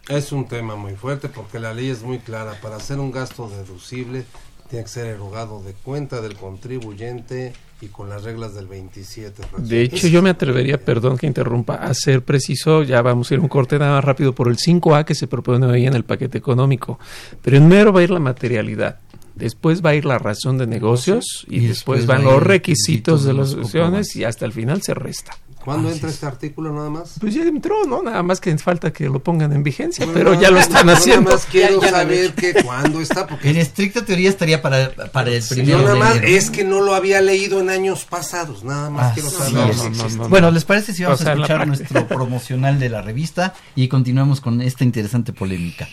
[0.09, 2.59] Es un tema muy fuerte porque la ley es muy clara.
[2.63, 4.25] Para hacer un gasto deducible
[4.71, 7.53] tiene que ser erogado de cuenta del contribuyente
[7.85, 9.43] y con las reglas del 27.
[9.59, 13.41] De hecho, yo me atrevería, perdón que interrumpa, a ser preciso, ya vamos a ir
[13.41, 16.39] un corte nada más rápido por el 5A que se propone ahí en el paquete
[16.39, 16.99] económico.
[17.43, 19.01] Primero va a ir la materialidad,
[19.35, 23.55] después va a ir la razón de negocios y, después, van los requisitos de las
[23.55, 25.37] opciones y hasta el final se resta.
[25.65, 27.15] ¿Cuándo entra este artículo nada más?
[27.19, 28.03] Pues ya entró, ¿no?
[28.03, 31.31] Nada más que falta que lo pongan en vigencia, pero ya lo están haciendo.
[31.31, 33.27] Nada más quiero saber que cuándo está.
[33.27, 36.95] Porque en estricta teoría estaría para, para el primero nada más es que no lo
[36.95, 40.29] había leído en años pasados, nada más ah, quiero saber.
[40.29, 44.61] bueno, ¿les parece si vamos a escuchar nuestro promocional de la revista y continuamos con
[44.61, 45.89] esta interesante polémica?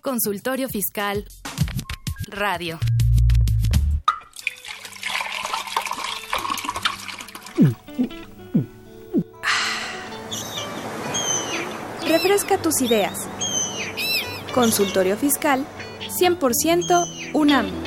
[0.00, 1.26] Consultorio Fiscal
[2.28, 2.78] Radio.
[12.06, 13.26] Refresca tus ideas.
[14.54, 15.64] Consultorio Fiscal
[16.18, 17.83] 100% UNAM.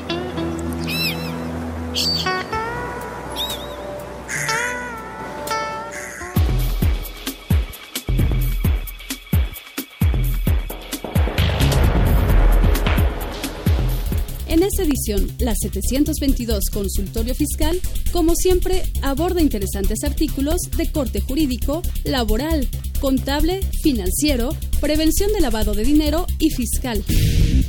[15.39, 17.79] La 722 Consultorio Fiscal,
[18.11, 22.67] como siempre, aborda interesantes artículos de corte jurídico, laboral,
[22.99, 27.01] contable, financiero, prevención de lavado de dinero y fiscal.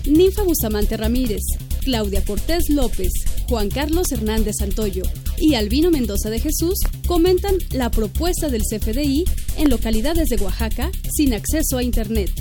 [0.05, 1.43] Ninfa Bustamante Ramírez,
[1.85, 3.13] Claudia Cortés López,
[3.49, 5.05] Juan Carlos Hernández Santoyo
[5.39, 9.25] y Albino Mendoza de Jesús comentan la propuesta del CFDI
[9.59, 12.33] en localidades de Oaxaca sin acceso a Internet.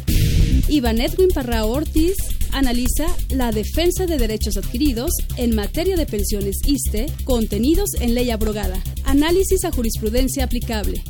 [0.69, 2.15] Iván Edwin Parrao Ortiz
[2.57, 8.81] analiza la defensa de derechos adquiridos en materia de pensiones ISTE contenidos en ley abrogada.
[9.03, 11.03] Análisis a jurisprudencia aplicable.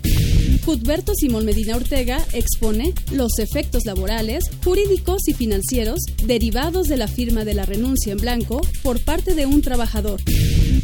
[0.66, 7.46] Cudberto Simón Medina Ortega expone los efectos laborales, jurídicos y financieros derivados de la firma
[7.46, 10.20] de la renuncia en blanco por parte de un trabajador.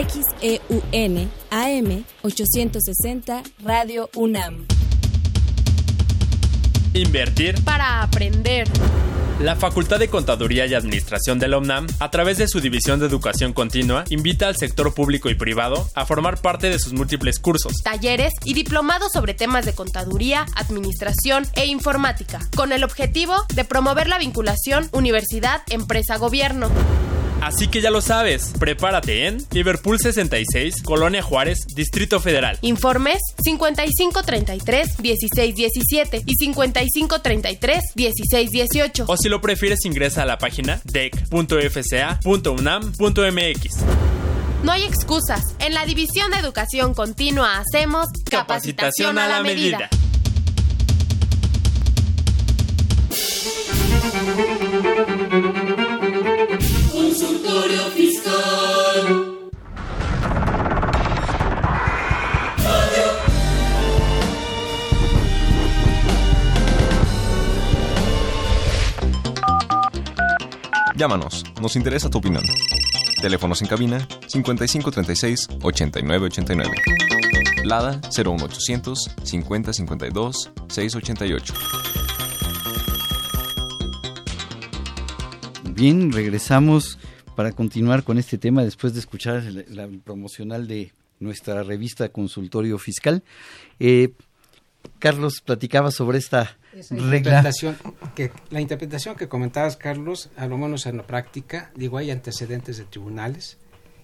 [0.06, 4.64] XEUN AM 860 Radio UNAM.
[6.94, 8.68] Invertir para aprender.
[9.40, 13.06] La Facultad de Contaduría y Administración de la UNAM, a través de su División de
[13.06, 17.72] Educación Continua, invita al sector público y privado a formar parte de sus múltiples cursos,
[17.82, 24.08] talleres y diplomados sobre temas de contaduría, administración e informática, con el objetivo de promover
[24.08, 26.68] la vinculación universidad-empresa-gobierno.
[27.40, 32.58] Así que ya lo sabes, prepárate en Liverpool 66, Colonia Juárez, Distrito Federal.
[32.62, 39.04] Informes 5533-1617 y 5533-1618.
[39.06, 43.76] O si lo prefieres ingresa a la página dec.fca.unam.mx.
[44.62, 45.42] No hay excusas.
[45.60, 49.88] En la División de Educación Continua hacemos capacitación, a la medida.
[57.94, 59.38] Fiscal.
[70.96, 72.42] Llámanos, nos interesa tu opinión.
[73.20, 76.70] Teléfonos en cabina 5536 8989.
[77.64, 81.54] Lada 01800 5052 688.
[85.70, 86.98] Bien, regresamos
[87.38, 93.22] para continuar con este tema después de escuchar la, promocional de nuestra revista Consultorio Fiscal.
[93.78, 94.08] Eh,
[94.98, 96.58] Carlos platicaba sobre esta
[96.90, 97.48] regla.
[98.16, 102.76] que, la interpretación que comentabas, Carlos, a lo menos en la práctica, digo, hay antecedentes
[102.76, 103.56] de tribunales.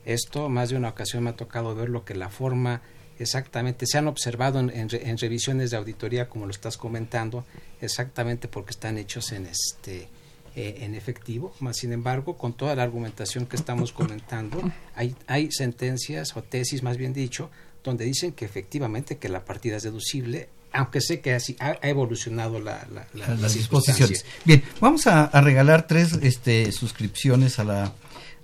[0.05, 2.83] Esto, más de una ocasión me ha tocado ver lo que la forma
[3.18, 7.44] exactamente, se han observado en, en revisiones de auditoría, como lo estás comentando,
[7.81, 10.09] exactamente porque están hechos en este
[10.57, 14.62] eh, en efectivo, más sin embargo, con toda la argumentación que estamos comentando,
[14.95, 17.51] hay, hay sentencias o tesis, más bien dicho,
[17.83, 22.61] donde dicen que efectivamente que la partida es deducible, aunque sé que así ha, evolucionado
[22.61, 24.25] la, las disposiciones.
[24.45, 27.93] Bien, vamos a, regalar tres este, suscripciones a la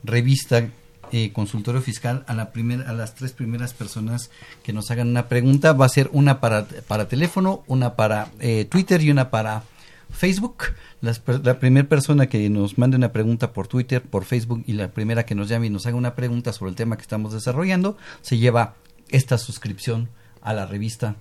[0.05, 0.69] revista
[1.13, 4.31] eh, consultorio fiscal a la primer, a las tres primeras personas
[4.63, 5.73] que nos hagan una pregunta.
[5.73, 9.65] Va a ser una para, para teléfono, una para eh, Twitter y una para
[10.11, 10.75] Facebook.
[11.01, 15.25] la primera persona que nos mande una pregunta por Twitter, por Facebook y la primera
[15.25, 18.39] que nos llame y nos haga una pregunta sobre el tema que estamos desarrollando, se
[18.39, 18.75] lleva
[19.09, 20.09] esta suscripción
[20.43, 21.17] a la revista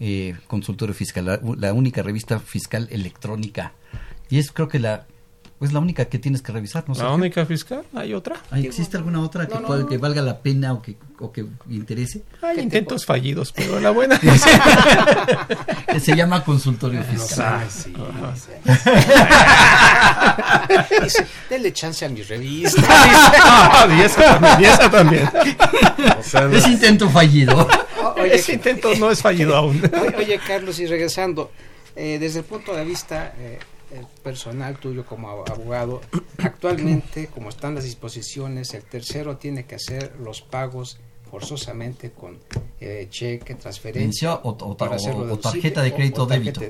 [0.00, 3.72] eh, Consultorio Fiscal, la única revista fiscal electrónica.
[4.30, 5.06] Y es creo que la
[5.60, 6.94] es la única que tienes que revisar, ¿no?
[6.94, 7.84] ¿La única fiscal?
[7.94, 8.36] ¿Hay otra?
[8.52, 9.54] ¿Existe alguna otra que,
[9.88, 12.22] que valga la pena o que, o que interese?
[12.42, 14.20] Hay intentos fallidos, pero la buena.
[16.00, 17.66] Se llama consultorio fiscal.
[21.48, 22.82] Denle chance a mi revista.
[23.96, 25.28] y esa también.
[26.52, 27.68] es intento fallido.
[28.16, 29.80] Ese intento no es fallido aún.
[30.18, 31.52] Oye, Carlos, y regresando,
[31.94, 33.32] eh, desde el punto de vista...
[33.38, 33.58] Eh,
[34.22, 36.00] personal tuyo como abogado,
[36.38, 40.98] actualmente, como están las disposiciones, el tercero tiene que hacer los pagos
[41.34, 42.38] forzosamente con
[42.80, 46.60] eh, cheque, transferencia o, tarjeta de crédito o débito.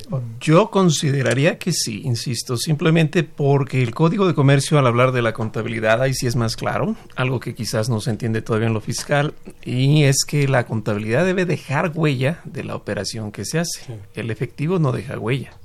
[0.41, 5.35] Yo consideraría que sí, insisto, simplemente porque el Código de Comercio al hablar de la
[5.35, 8.81] contabilidad ahí sí es más claro, algo que quizás no se entiende todavía en lo
[8.81, 13.99] fiscal, y es que la contabilidad debe dejar huella de la operación que se hace.
[14.15, 15.59] El efectivo no deja huella.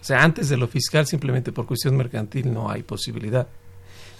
[0.00, 3.48] O sea, antes de lo fiscal, simplemente por cuestión mercantil, no hay posibilidad.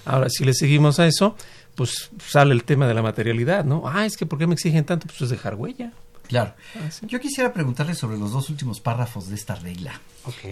[0.04, 1.36] Ahora, si le seguimos a eso,
[1.74, 3.84] pues sale el tema de la materialidad, ¿no?
[3.86, 5.06] Ah, es que ¿por qué me exigen tanto?
[5.06, 5.92] Pues es dejar huella.
[6.28, 6.54] Claro.
[6.76, 10.00] Ah, Yo quisiera preguntarle sobre los dos últimos párrafos de esta regla.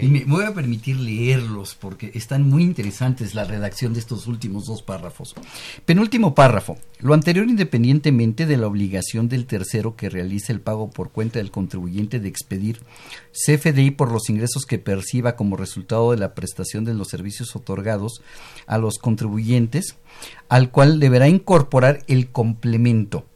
[0.00, 4.64] Y me voy a permitir leerlos porque están muy interesantes la redacción de estos últimos
[4.64, 5.34] dos párrafos.
[5.84, 6.78] Penúltimo párrafo.
[7.00, 11.50] Lo anterior independientemente de la obligación del tercero que realice el pago por cuenta del
[11.50, 12.80] contribuyente de expedir
[13.32, 18.22] CFDI por los ingresos que perciba como resultado de la prestación de los servicios otorgados
[18.66, 19.96] a los contribuyentes,
[20.48, 23.26] al cual deberá incorporar el complemento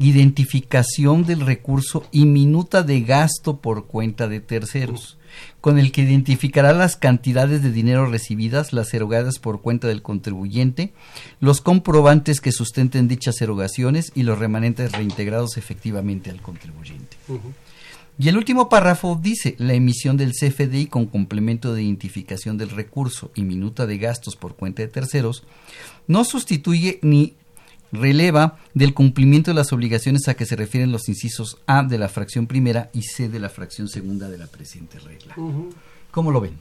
[0.00, 5.18] identificación del recurso y minuta de gasto por cuenta de terceros,
[5.60, 10.94] con el que identificará las cantidades de dinero recibidas, las erogadas por cuenta del contribuyente,
[11.38, 17.18] los comprobantes que sustenten dichas erogaciones y los remanentes reintegrados efectivamente al contribuyente.
[18.18, 23.30] Y el último párrafo dice, la emisión del CFDI con complemento de identificación del recurso
[23.34, 25.44] y minuta de gastos por cuenta de terceros
[26.06, 27.36] no sustituye ni
[27.92, 32.08] releva del cumplimiento de las obligaciones a que se refieren los incisos A de la
[32.08, 35.34] fracción primera y C de la fracción segunda de la presente regla.
[36.10, 36.58] ¿Cómo lo ven?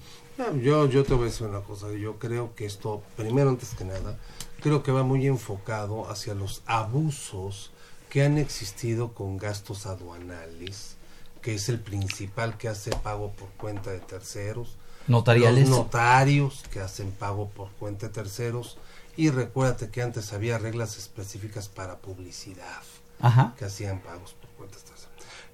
[0.61, 3.83] yo, yo te voy a decir una cosa, yo creo que esto, primero antes que
[3.83, 4.17] nada,
[4.61, 7.71] creo que va muy enfocado hacia los abusos
[8.09, 10.95] que han existido con gastos aduanales,
[11.41, 14.77] que es el principal que hace pago por cuenta de terceros.
[15.07, 15.69] Notariales.
[15.69, 18.77] Los notarios que hacen pago por cuenta de terceros
[19.19, 22.81] y recuérdate que antes había reglas específicas para publicidad,
[23.57, 24.81] que hacían pagos por cuentas.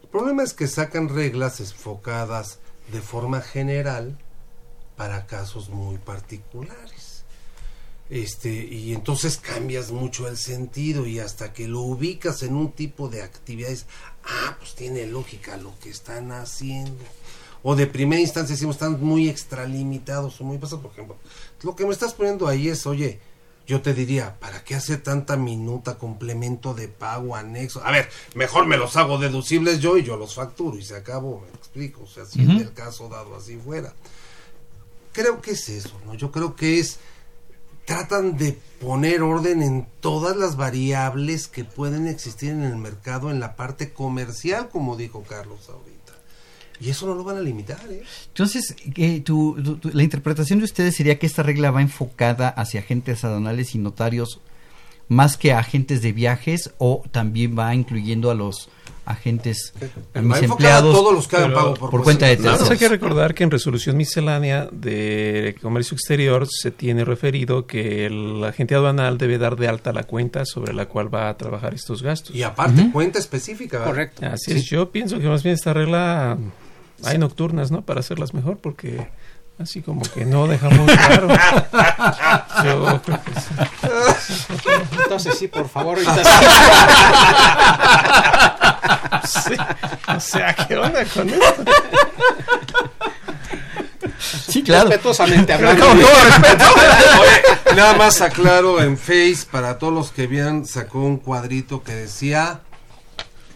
[0.04, 2.60] El problema es que sacan reglas enfocadas
[2.92, 4.20] de forma general
[4.96, 7.24] para casos muy particulares.
[8.12, 13.10] Este, y entonces cambias mucho el sentido y hasta que lo ubicas en un tipo
[13.10, 13.88] de actividades,
[14.26, 17.04] ah, pues tiene lógica lo que están haciendo.
[17.64, 21.18] O de primera instancia decimos, están muy extralimitados o muy pasados, por ejemplo.
[21.64, 23.20] Lo que me estás poniendo ahí es, oye,
[23.68, 27.84] yo te diría, ¿para qué hacer tanta minuta, complemento de pago, anexo?
[27.84, 31.42] A ver, mejor me los hago deducibles yo y yo los facturo y se acabó,
[31.42, 33.94] me explico, o sea, si en el caso dado así fuera.
[35.14, 36.14] Creo que es eso, ¿no?
[36.14, 37.00] Yo creo que es,
[37.86, 43.40] tratan de poner orden en todas las variables que pueden existir en el mercado en
[43.40, 45.95] la parte comercial, como dijo Carlos ahorita.
[46.80, 47.80] Y eso no lo van a limitar.
[47.90, 48.04] ¿eh?
[48.28, 49.24] Entonces, eh,
[49.94, 54.40] la interpretación de ustedes sería que esta regla va enfocada hacia agentes aduanales y notarios
[55.08, 58.70] más que a agentes de viajes o también va incluyendo a los
[59.06, 59.74] agentes
[60.16, 62.72] a mis empleados todos los que pago por, cuenta de terceros.
[62.72, 68.44] hay que recordar que en resolución miscelánea de comercio exterior se tiene referido que el
[68.44, 72.02] agente aduanal debe dar de alta la cuenta sobre la cual va a trabajar estos
[72.02, 72.36] gastos.
[72.36, 73.84] Y aparte, cuenta específica.
[73.84, 74.26] Correcto.
[74.26, 74.66] Así es.
[74.66, 76.38] Yo pienso que más bien esta regla
[77.06, 77.82] hay nocturnas, ¿no?
[77.82, 79.08] Para hacerlas mejor, porque
[79.60, 81.28] así como que no dejamos claro.
[82.64, 83.54] Yo creo que sí.
[85.04, 86.00] Entonces sí, por favor.
[89.24, 89.56] sí.
[90.16, 91.64] O sea, ¿qué onda con esto?
[94.50, 94.90] Sí, claro.
[94.90, 95.86] Respetuosamente hablando.
[97.76, 102.62] nada más aclaro en Face, para todos los que vieran, sacó un cuadrito que decía...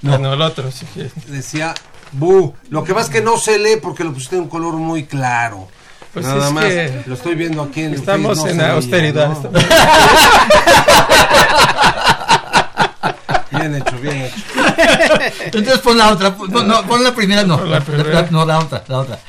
[0.02, 0.86] No, no, el otro, sí.
[1.28, 1.74] Decía
[2.12, 4.74] Bu, lo que pasa es que no se lee porque lo pusiste en un color
[4.74, 5.68] muy claro.
[6.14, 6.66] Pues Nada más,
[7.06, 9.38] lo estoy viendo aquí en Estamos en austeridad.
[13.52, 14.36] Bien hecho, bien hecho.
[15.46, 18.84] Entonces pon la otra, pon, no, pon la primera, no, la, la, no, la otra,
[18.88, 19.20] la otra.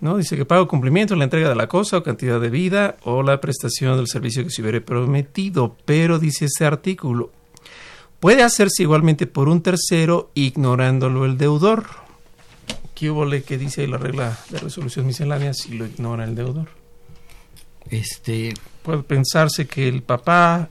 [0.00, 0.16] ¿No?
[0.16, 3.40] Dice que pago cumplimiento, la entrega de la cosa o cantidad de vida o la
[3.40, 5.76] prestación del servicio que se hubiere prometido.
[5.84, 7.30] Pero dice este artículo,
[8.20, 11.86] puede hacerse igualmente por un tercero ignorándolo el deudor.
[12.94, 16.68] ¿Qué hubo que dice ahí la regla de resolución miscelánea si lo ignora el deudor?
[17.90, 20.68] Este puede pensarse que el papá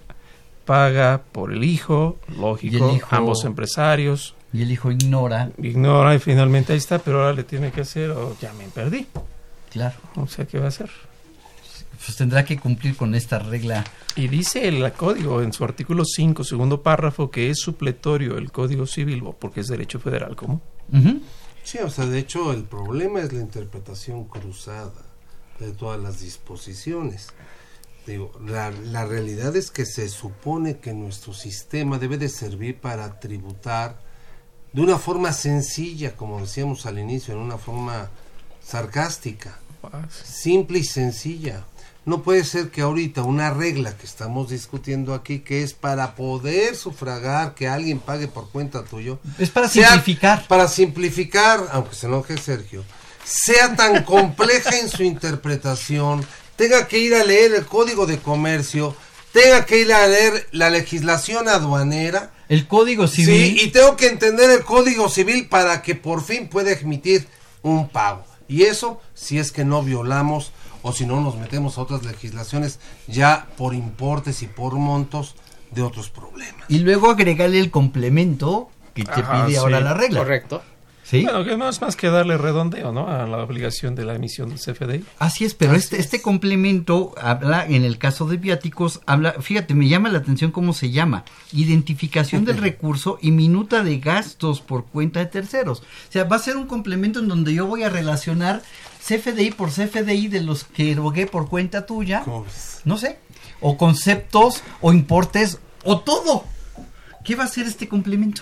[0.65, 4.35] paga por el hijo, lógico, el hijo, ambos empresarios.
[4.53, 5.51] Y el hijo ignora.
[5.57, 9.07] Ignora y finalmente ahí está, pero ahora le tiene que hacer o ya me perdí.
[9.71, 9.95] Claro.
[10.15, 10.89] O sea, ¿qué va a hacer?
[12.03, 13.83] Pues tendrá que cumplir con esta regla.
[14.15, 18.85] Y dice el código en su artículo 5, segundo párrafo, que es supletorio el Código
[18.85, 20.61] Civil, porque es derecho federal común.
[20.91, 21.21] Uh -huh.
[21.63, 24.93] Sí, o sea, de hecho el problema es la interpretación cruzada
[25.59, 27.33] de todas las disposiciones.
[28.05, 33.19] Digo, la, la, realidad es que se supone que nuestro sistema debe de servir para
[33.19, 33.99] tributar
[34.77, 38.11] de una forma sencilla, como decíamos al inicio, en una forma
[38.63, 39.57] sarcástica,
[40.23, 41.65] simple y sencilla.
[42.05, 46.75] No puede ser que ahorita una regla que estamos discutiendo aquí, que es para poder
[46.75, 50.47] sufragar que alguien pague por cuenta tuyo, es para simplificar.
[50.47, 52.83] Para simplificar, aunque se enoje Sergio,
[53.23, 56.23] sea tan compleja en su interpretación,
[56.55, 58.95] tenga que ir a leer el código de comercio,
[59.33, 62.31] tenga que ir a leer la legislación aduanera.
[62.49, 63.57] El código civil.
[63.57, 67.27] Sí, y tengo que entender el código civil para que por fin pueda emitir
[67.61, 68.25] un pago.
[68.47, 72.79] Y eso si es que no violamos o si no nos metemos a otras legislaciones
[73.07, 75.35] ya por importes y por montos
[75.71, 76.65] de otros problemas.
[76.69, 80.19] Y luego agregarle el complemento que te Ajá, pide sí, ahora la regla.
[80.19, 80.63] Correcto.
[81.09, 81.23] ¿Sí?
[81.23, 83.07] Bueno, que no es más que darle redondeo, ¿no?
[83.07, 85.05] A la obligación de la emisión del CFDI.
[85.19, 86.05] Así es, pero Así este, es.
[86.05, 90.73] este complemento habla, en el caso de viáticos, habla, fíjate, me llama la atención cómo
[90.73, 95.79] se llama, identificación del recurso y minuta de gastos por cuenta de terceros.
[95.79, 98.61] O sea, va a ser un complemento en donde yo voy a relacionar
[98.99, 102.25] CFDI por CFDI de los que erogué por cuenta tuya,
[102.83, 103.17] no sé,
[103.61, 106.43] o conceptos, o importes, o todo.
[107.23, 108.41] ¿Qué va a ser este complemento?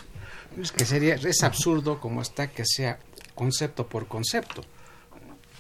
[0.62, 3.00] Es que sería, es absurdo como está que sea
[3.34, 4.64] concepto por concepto.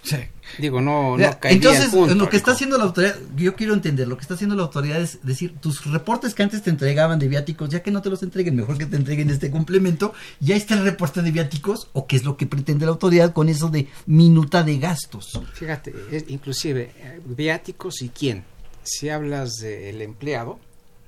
[0.05, 0.17] Sí.
[0.59, 4.15] Digo, no, no Entonces, punto, lo que está haciendo la autoridad, yo quiero entender, lo
[4.15, 7.69] que está haciendo la autoridad es decir, tus reportes que antes te entregaban de viáticos,
[7.69, 10.83] ya que no te los entreguen, mejor que te entreguen este complemento, ya está el
[10.83, 14.61] reporte de viáticos, o qué es lo que pretende la autoridad con eso de minuta
[14.61, 15.41] de gastos.
[15.53, 16.91] Fíjate, es, inclusive,
[17.25, 18.43] viáticos y quién.
[18.83, 20.59] Si hablas del empleado,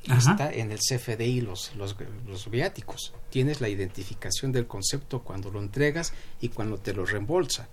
[0.10, 0.32] Ajá.
[0.32, 1.95] está en el CFDI los, los,
[2.28, 3.14] los, viáticos.
[3.30, 7.68] Tienes la identificación del concepto cuando lo entregas y cuando te lo reembolsa.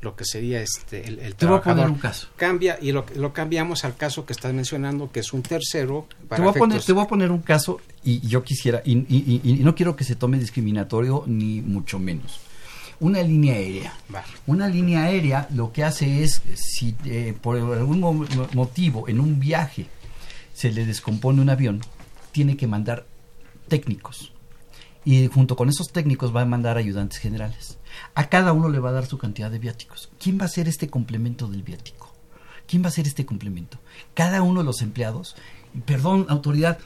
[0.00, 2.28] Lo que sería este el, el te voy a poner un caso.
[2.36, 6.06] Cambia y lo, lo, cambiamos al caso que estás mencionando, que es un tercero.
[6.28, 8.98] Para te, voy a poner, te voy a poner un caso y yo quisiera, y,
[8.98, 12.40] y, y, y, no quiero que se tome discriminatorio ni mucho menos.
[13.00, 13.94] Una línea aérea.
[14.08, 14.26] Vale.
[14.46, 18.00] Una línea aérea lo que hace es, si eh, por algún
[18.52, 19.86] motivo en un viaje
[20.54, 21.82] se le descompone un avión,
[22.32, 23.06] tiene que mandar
[23.68, 24.32] técnicos.
[25.04, 27.76] Y junto con esos técnicos va a mandar ayudantes generales.
[28.14, 30.10] A cada uno le va a dar su cantidad de viáticos.
[30.18, 32.14] ¿Quién va a hacer este complemento del viático?
[32.66, 33.78] ¿Quién va a hacer este complemento?
[34.14, 35.36] Cada uno de los empleados.
[35.84, 36.78] Perdón, autoridad.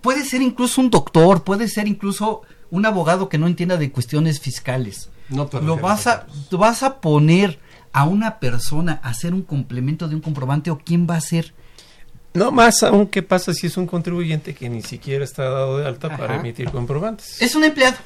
[0.00, 4.38] Puede ser incluso un doctor, puede ser incluso un abogado que no entienda de cuestiones
[4.38, 5.10] fiscales.
[5.28, 7.58] No, lo vas a, vas a poner
[7.92, 11.54] a una persona a hacer un complemento de un comprobante o quién va a hacer?
[12.34, 15.86] No más aún qué pasa si es un contribuyente que ni siquiera está dado de
[15.86, 17.40] alta para emitir comprobantes.
[17.42, 17.96] Es un empleado.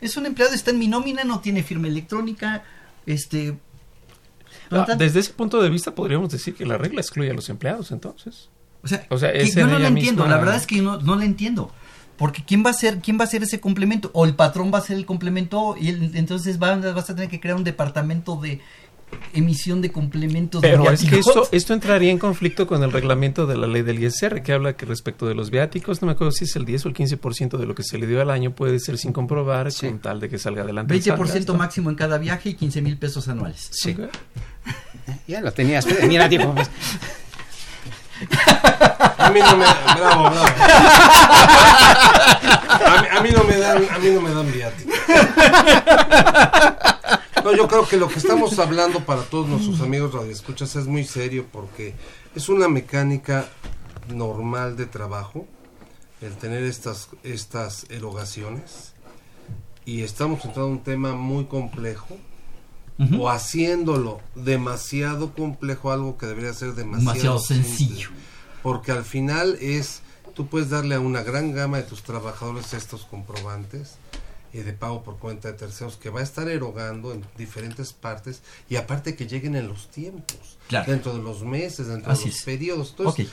[0.00, 2.64] Es un empleado, está en mi nómina, no tiene firma electrónica,
[3.06, 3.56] este...
[4.70, 7.90] Ah, desde ese punto de vista podríamos decir que la regla excluye a los empleados
[7.90, 8.48] entonces.
[9.08, 11.72] O sea, yo no lo entiendo, la verdad es que no, no lo entiendo.
[12.16, 14.10] Porque ¿quién va a hacer quién va a hacer ese complemento?
[14.12, 17.56] O el patrón va a hacer el complemento y entonces vas a tener que crear
[17.56, 18.60] un departamento de
[19.32, 23.56] emisión de complementos Pero es que esto, esto entraría en conflicto con el reglamento de
[23.56, 26.44] la ley del ISR, que habla que respecto de los viáticos, no me acuerdo si
[26.44, 28.78] es el 10 o el 15% de lo que se le dio al año puede
[28.80, 30.94] ser sin comprobar, con tal de que salga adelante.
[30.94, 33.68] 20% máximo en cada viaje y 15 mil pesos anuales.
[33.72, 33.96] Sí.
[35.26, 35.86] Ya lo tenías.
[36.06, 36.54] Mira, tipo.
[36.54, 36.68] Pues.
[39.16, 39.64] A mí no me
[39.98, 40.46] bravo, bravo.
[43.18, 44.94] A mí, no me dan, a mí no me dan viáticos.
[47.44, 51.04] No, yo creo que lo que estamos hablando para todos nuestros amigos radioescuchas es muy
[51.04, 51.94] serio porque
[52.34, 53.48] es una mecánica
[54.08, 55.46] normal de trabajo
[56.20, 58.92] el tener estas estas erogaciones
[59.84, 62.16] y estamos entrando en un tema muy complejo
[63.18, 68.10] o haciéndolo demasiado complejo algo que debería ser demasiado, sencillo.
[68.62, 70.02] Porque al final es
[70.34, 73.98] tú puedes darle a una gran gama de tus trabajadores estos comprobantes
[74.52, 78.42] y de pago por cuenta de terceros que va a estar erogando en diferentes partes
[78.68, 82.94] y aparte que lleguen en los tiempos, dentro de los meses, dentro de los periodos.
[82.98, 83.28] Entonces,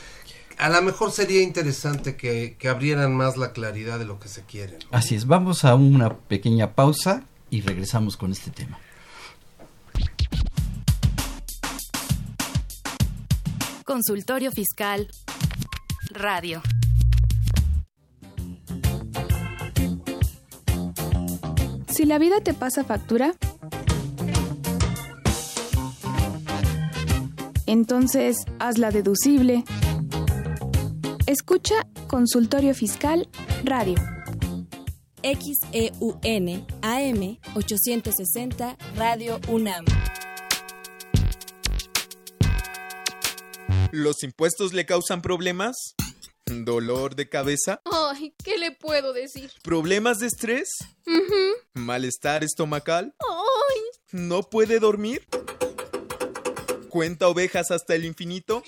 [0.57, 4.79] a lo mejor sería interesante que, abrieran más la claridad de lo que se quiere.
[4.91, 8.79] Así es, vamos a una pequeña pausa y regresamos con este tema.
[13.83, 15.07] Consultorio Fiscal
[16.09, 16.61] Radio.
[21.95, 23.33] Si la vida te pasa factura,
[27.65, 29.63] entonces hazla deducible.
[31.25, 33.29] Escucha Consultorio Fiscal
[33.63, 33.95] Radio.
[35.23, 39.85] XEUN AM 860 Radio UNAM.
[43.93, 45.95] ¿Los impuestos le causan problemas?
[46.47, 47.81] ¿Dolor de cabeza?
[47.85, 49.51] Ay, ¿qué le puedo decir?
[49.63, 50.69] ¿Problemas de estrés?
[51.73, 53.15] ¿Malestar estomacal?
[53.19, 53.81] Ay.
[54.11, 55.27] ¿No puede dormir?
[56.89, 58.61] ¿Cuenta ovejas hasta el infinito?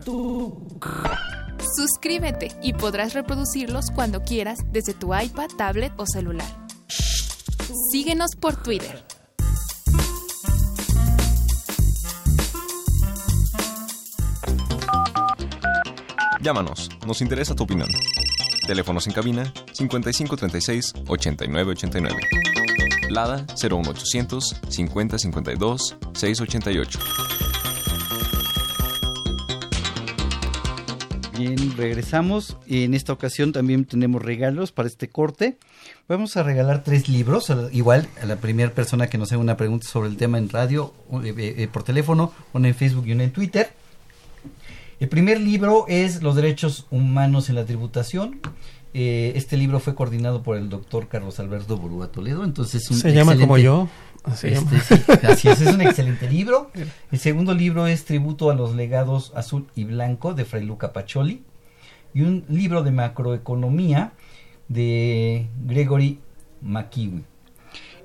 [1.79, 6.45] Suscríbete y podrás reproducirlos cuando quieras desde tu iPad, tablet o celular.
[7.93, 9.01] Síguenos por Twitter.
[16.41, 17.89] Llámanos, nos interesa tu opinión.
[18.67, 22.21] Teléfonos en cabina 5536 8989.
[23.09, 27.48] Lada 01800 5052 688.
[31.39, 32.57] Bien, regresamos.
[32.67, 35.57] En esta ocasión también tenemos regalos para este corte.
[36.09, 39.87] Vamos a regalar tres libros, igual a la primera persona que nos haga una pregunta
[39.87, 43.31] sobre el tema en radio, eh, eh, por teléfono, una en Facebook y una en
[43.31, 43.71] Twitter.
[44.99, 48.41] El primer libro es Los derechos humanos en la tributación.
[48.93, 53.37] Eh, este libro fue coordinado por el doctor Carlos Alberto Burúa Toledo, entonces se llama
[53.37, 53.89] como yo.
[54.33, 56.71] Este, así es, es un excelente libro.
[57.11, 61.45] El segundo libro es Tributo a los legados azul y blanco de Fray Luca Pacholi
[62.15, 64.13] y un libro de macroeconomía
[64.69, 66.21] de Gregory
[66.63, 67.25] McKeown.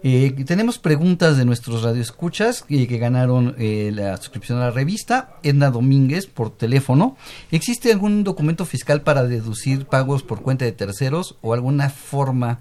[0.05, 5.37] Eh, tenemos preguntas de nuestros radioescuchas eh, que ganaron eh, la suscripción a la revista.
[5.43, 7.15] Edna Domínguez por teléfono.
[7.51, 12.59] ¿Existe algún documento fiscal para deducir pagos por cuenta de terceros o alguna forma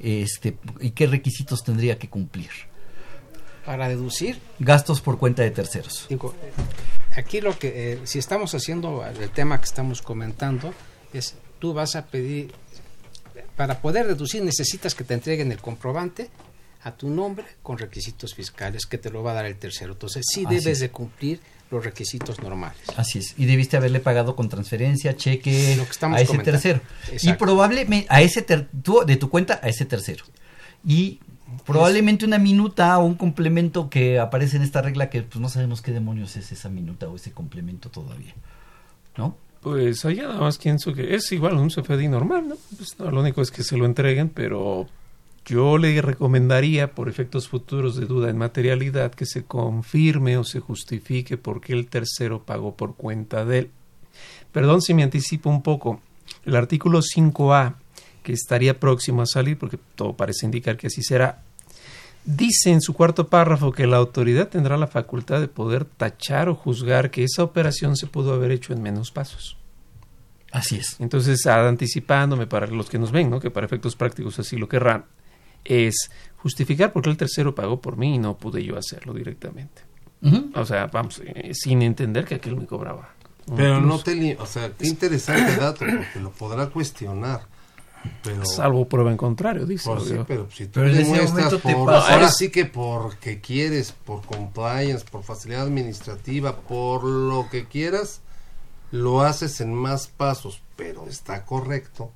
[0.00, 2.50] este, y qué requisitos tendría que cumplir?
[3.66, 6.06] Para deducir gastos por cuenta de terceros.
[7.16, 10.72] aquí lo que si estamos haciendo el tema que estamos comentando
[11.12, 12.52] es tú vas a pedir
[13.56, 16.30] para poder deducir necesitas que te entreguen el comprobante
[16.84, 19.94] a tu nombre con requisitos fiscales que te lo va a dar el tercero.
[19.94, 21.40] Entonces sí debes de cumplir
[21.70, 22.78] los requisitos normales.
[22.96, 23.34] Así es.
[23.36, 26.80] Y debiste haberle pagado con transferencia, cheque a ese tercero.
[27.22, 30.24] Y probablemente a ese de tu cuenta a ese tercero.
[30.86, 31.18] Y
[31.64, 35.82] probablemente una minuta o un complemento que aparece en esta regla que pues no sabemos
[35.82, 38.34] qué demonios es esa minuta o ese complemento todavía.
[39.16, 39.36] ¿No?
[39.62, 42.56] Pues allá nada más pienso que es igual un CFDI normal, ¿no?
[42.76, 44.86] Pues no, lo único es que se lo entreguen, pero
[45.44, 50.60] yo le recomendaría, por efectos futuros de duda en materialidad, que se confirme o se
[50.60, 53.70] justifique por qué el tercero pagó por cuenta de él.
[54.52, 56.00] Perdón si me anticipo un poco.
[56.44, 57.74] El artículo 5A,
[58.22, 61.42] que estaría próximo a salir, porque todo parece indicar que así será,
[62.26, 66.54] dice en su cuarto párrafo que la autoridad tendrá la facultad de poder tachar o
[66.54, 69.56] juzgar que esa operación se pudo haber hecho en menos pasos.
[70.52, 70.96] Así es.
[71.00, 73.40] Entonces, anticipándome para los que nos ven, ¿no?
[73.40, 75.04] que para efectos prácticos así lo querrán,
[75.64, 79.82] es justificar por qué el tercero pagó por mí y no pude yo hacerlo directamente.
[80.54, 83.10] O sea, vamos, eh, sin entender que aquel me cobraba.
[83.54, 84.36] Pero no te...
[84.40, 87.42] O sea, qué interesante dato, porque lo podrá cuestionar.
[88.22, 89.90] Pero, Salvo prueba en contrario, dice.
[90.26, 96.56] pero si tú demuestras por, ahora sí que porque quieres, por compliance, por facilidad administrativa,
[96.56, 98.20] por lo que quieras,
[98.90, 102.10] lo haces en más pasos, pero está correcto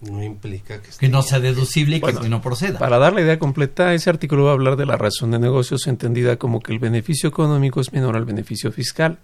[0.00, 2.78] no implica que, no sea deducible y que no proceda.
[2.78, 5.86] Para dar la idea completa, ese artículo va a hablar de la razón de negocios
[5.86, 9.18] entendida como que el beneficio económico es menor al beneficio fiscal.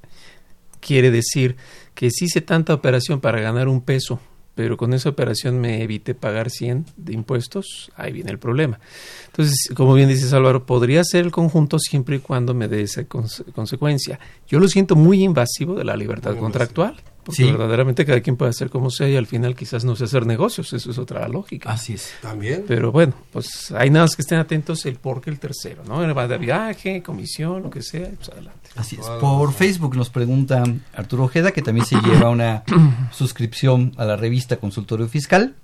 [0.80, 1.56] Quiere decir
[1.94, 4.18] que si hice tanta operación para ganar un peso,
[4.54, 8.80] pero con esa operación me evité pagar 100 de impuestos, ahí viene el problema.
[9.26, 13.04] Entonces, como bien dices Álvaro, podría ser el conjunto siempre y cuando me dé esa
[13.04, 14.18] consecuencia.
[14.46, 16.96] Yo lo siento muy invasivo de la libertad contractual.
[17.24, 20.26] Porque verdaderamente cada quien puede hacer como sea y al final quizás no sé hacer
[20.26, 21.70] negocios, eso es otra lógica.
[21.70, 22.12] Así es.
[22.20, 22.64] También.
[22.66, 26.14] Pero bueno, pues hay nada más que estén atentos el por qué el tercero, ¿no?
[26.14, 28.70] Va de viaje, comisión, lo que sea, pues adelante.
[28.74, 29.06] Así es.
[29.20, 30.64] Por Facebook nos pregunta
[30.94, 32.64] Arturo Ojeda, que también se lleva una
[33.12, 35.54] suscripción a la revista Consultorio Fiscal,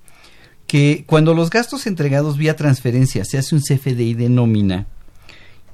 [0.68, 4.86] que cuando los gastos entregados vía transferencia se hace un CFDI de nómina,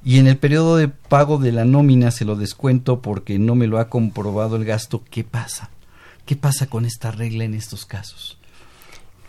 [0.05, 3.67] y en el periodo de pago de la nómina se lo descuento porque no me
[3.67, 5.71] lo ha comprobado el gasto, ¿qué pasa?
[6.27, 8.39] ¿Qué pasa con esta regla en estos casos?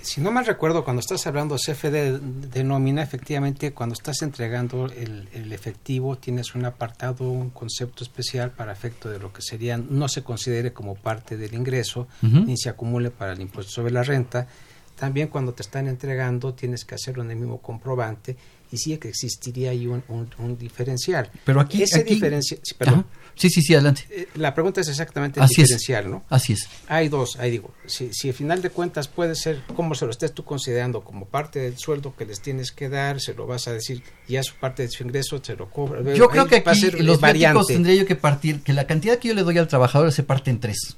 [0.05, 5.51] Si no mal recuerdo, cuando estás hablando CFD de nómina, efectivamente, cuando estás entregando el,
[5.51, 10.23] efectivo, tienes un apartado, un concepto especial para efecto de lo que sería, no se
[10.23, 14.47] considere como parte del ingreso, ni se acumule para el impuesto sobre la renta.
[14.95, 18.37] También cuando te están entregando, tienes que hacerlo en el mismo comprobante
[18.71, 21.29] y sí que existiría ahí un, un, diferencial.
[21.43, 21.83] Pero aquí...
[21.83, 22.59] Ese diferencial...
[22.77, 23.05] perdón.
[23.35, 24.05] Sí, sí, sí, adelante.
[24.09, 26.23] Eh, la pregunta es exactamente el diferencial, ¿no?
[26.29, 26.69] Así es.
[26.87, 30.11] Hay dos, ahí digo, si, si al final de cuentas puede ser, como se lo
[30.11, 33.67] estés tú considerando como parte del sueldo que les tienes que dar, se lo vas
[33.67, 36.01] a decir, ya es parte de su ingreso, se lo cobra.
[36.13, 39.33] Yo creo que aquí los variantes tendría yo que partir, que la cantidad que yo
[39.33, 40.95] le doy al trabajador se parte en tres.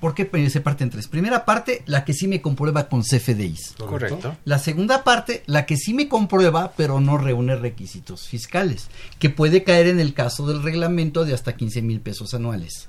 [0.00, 1.08] ¿Por qué se parte en tres?
[1.08, 3.76] Primera parte, la que sí me comprueba con CFDIs.
[3.78, 4.36] Correcto.
[4.44, 8.88] La segunda parte, la que sí me comprueba, pero no reúne requisitos fiscales,
[9.18, 12.88] que puede caer en el caso del reglamento de hasta 15 mil pesos anuales.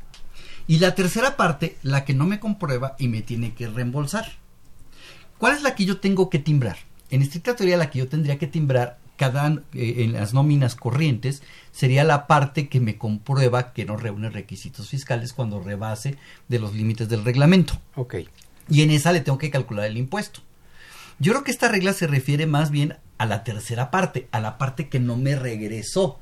[0.68, 4.34] Y la tercera parte, la que no me comprueba y me tiene que reembolsar.
[5.38, 6.78] ¿Cuál es la que yo tengo que timbrar?
[7.10, 11.44] En estricta teoría, la que yo tendría que timbrar cada, eh, en las nóminas corrientes
[11.72, 16.16] sería la parte que me comprueba que no reúne requisitos fiscales cuando rebase
[16.48, 17.74] de los límites del reglamento.
[17.96, 18.16] Ok.
[18.70, 20.42] Y en esa le tengo que calcular el impuesto.
[21.20, 24.58] Yo creo que esta regla se refiere más bien a la tercera parte, a la
[24.58, 26.20] parte que no me regresó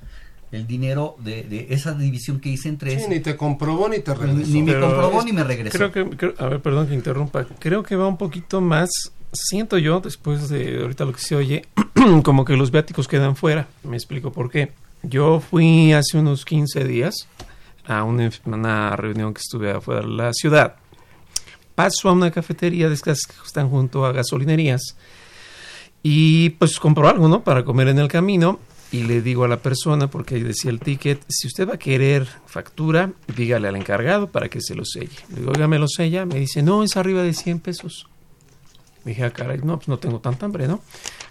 [0.52, 4.52] el dinero de, esa división que hice entre sí, ni te comprobó ni te regresó.
[4.52, 5.92] Ni, me comprobó ni me regresó.
[5.92, 7.46] Creo que, a ver, perdón que interrumpa.
[7.60, 8.90] Creo que va un poquito más
[9.36, 11.66] siento yo, después de ahorita lo que se oye,
[12.24, 13.68] como que los viáticos quedan fuera.
[13.84, 14.72] Me explico por qué.
[15.04, 17.28] Yo fui hace unos 15 días
[17.86, 20.76] a una, reunión que estuve afuera de la ciudad.
[21.76, 24.96] Paso a una cafetería de estas que están junto a gasolinerías
[26.02, 27.44] y pues compro algo, ¿no?
[27.44, 28.60] Para comer en el camino
[28.92, 32.28] y le digo a la persona, porque decía el ticket, si usted va a querer
[32.46, 35.18] factura, dígale al encargado para que se lo selle.
[35.30, 36.26] Le digo, oiga, me lo sella.
[36.26, 38.08] Me dice, no, es arriba de 100 pesos.
[39.04, 40.82] Dije, ah, caray, no, pues no tengo tanta hambre, ¿no?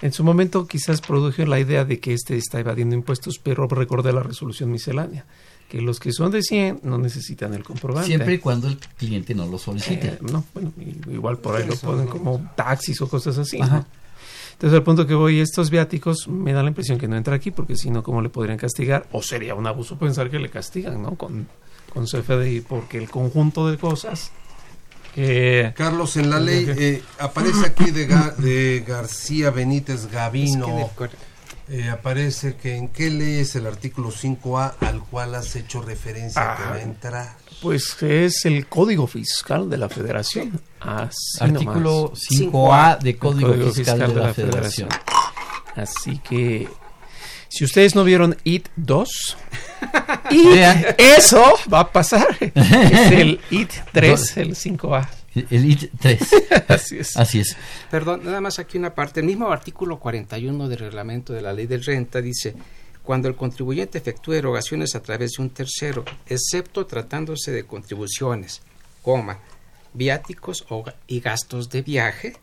[0.05, 4.12] En su momento quizás produjo la idea de que este está evadiendo impuestos, pero recordé
[4.12, 5.24] la resolución miscelánea,
[5.66, 8.09] que los que son de 100 no necesitan el comprobante.
[8.09, 10.09] Siempre y cuando el cliente no lo solicite.
[10.09, 10.74] Eh, no, bueno,
[11.11, 13.57] igual por ahí lo ponen como taxis o cosas así.
[13.57, 17.50] Entonces, al punto que voy, estos viáticos me da la impresión que no entra aquí,
[17.50, 19.07] porque si no, ¿cómo le podrían castigar?
[19.11, 21.14] O sería un abuso pensar que le castigan, ¿no?
[21.14, 21.48] Con,
[21.94, 24.32] con CFDI, porque el conjunto de cosas
[25.74, 28.06] Carlos, en la ley eh, aparece aquí de,
[28.38, 30.90] de, García Benítez Gavino.
[31.66, 36.56] Eh, aparece que en qué ley es el artículo 5A al cual has hecho referencia
[36.56, 37.36] que va a entrar.
[37.62, 40.60] Pues es el Código Fiscal de la Federación.
[40.80, 44.90] artículo 5A de Código, Fiscal, de, la, Federación.
[45.74, 46.68] Así que
[47.55, 49.36] si ustedes no vieron IT 2,
[50.32, 50.59] y
[50.98, 52.36] eso va a pasar.
[52.40, 55.09] Es el IT 3, el 5A.
[55.50, 56.20] El IT 3.
[56.68, 57.16] Así es.
[57.16, 57.57] Así es.
[57.92, 59.20] Perdón, nada más aquí una parte.
[59.20, 62.57] El mismo artículo 41 del reglamento de la ley del renta dice,
[63.05, 68.62] cuando el contribuyente efectúe erogaciones a través de un tercero, excepto tratándose de contribuciones,
[69.00, 69.38] coma,
[69.92, 70.66] viáticos
[71.07, 72.34] y gastos de viaje,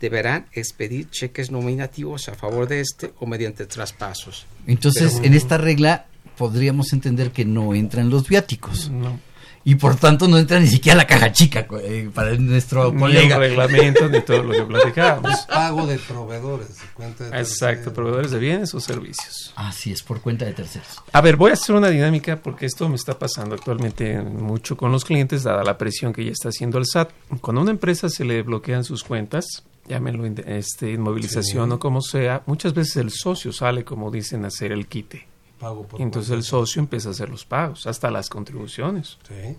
[0.00, 4.46] deberán expedir cheques nominativos a favor de este o mediante traspasos.
[4.66, 8.90] Entonces, en esta regla podríamos entender que no entran los viáticos.
[8.90, 9.20] No.
[9.62, 13.36] Y por tanto no entra ni siquiera la caja chica eh, para nuestro colega.
[13.36, 15.40] Ni reglamento ni todo lo que platicábamos.
[15.40, 16.78] Pago de proveedores.
[16.94, 19.52] cuenta de Exacto, proveedores de bienes o servicios.
[19.56, 21.02] Así es, por cuenta de terceros.
[21.12, 24.92] A ver, voy a hacer una dinámica porque esto me está pasando actualmente mucho con
[24.92, 27.10] los clientes, dada la presión que ya está haciendo el SAT.
[27.42, 32.44] Cuando a una empresa se le bloquean sus cuentas, llámenlo este, inmovilización o como sea,
[32.46, 35.26] muchas veces el socio sale, como dicen, a hacer el quite.
[35.58, 39.18] Pago por Entonces el socio empieza a hacer los pagos, hasta las contribuciones.
[39.26, 39.56] Sí.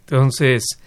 [0.00, 0.78] Entonces,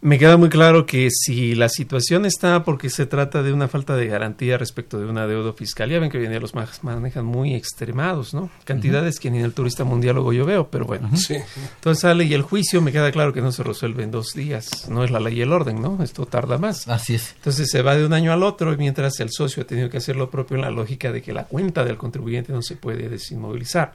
[0.00, 3.96] me queda muy claro que si la situación está porque se trata de una falta
[3.96, 7.24] de garantía respecto de una deuda fiscal, ya ven que hoy en día los manejan
[7.24, 8.48] muy extremados, ¿no?
[8.64, 11.10] Cantidades que ni en el turista mundial luego yo veo, pero bueno.
[11.16, 11.36] sí.
[11.74, 14.88] Entonces sale y el juicio me queda claro que no se resuelve en dos días,
[14.88, 16.00] no es la ley y el orden, ¿no?
[16.02, 16.86] Esto tarda más.
[16.86, 17.34] Así es.
[17.36, 19.96] Entonces se va de un año al otro y mientras el socio ha tenido que
[19.96, 23.08] hacer lo propio en la lógica de que la cuenta del contribuyente no se puede
[23.08, 23.94] desinmovilizar.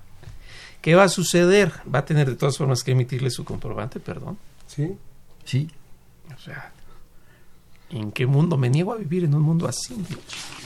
[0.81, 1.71] ¿Qué va a suceder?
[1.93, 4.37] Va a tener de todas formas que emitirle su comprobante, perdón.
[4.67, 4.97] Sí.
[5.45, 5.69] Sí.
[6.35, 6.71] O sea,
[7.89, 9.95] ¿en qué mundo me niego a vivir en un mundo así?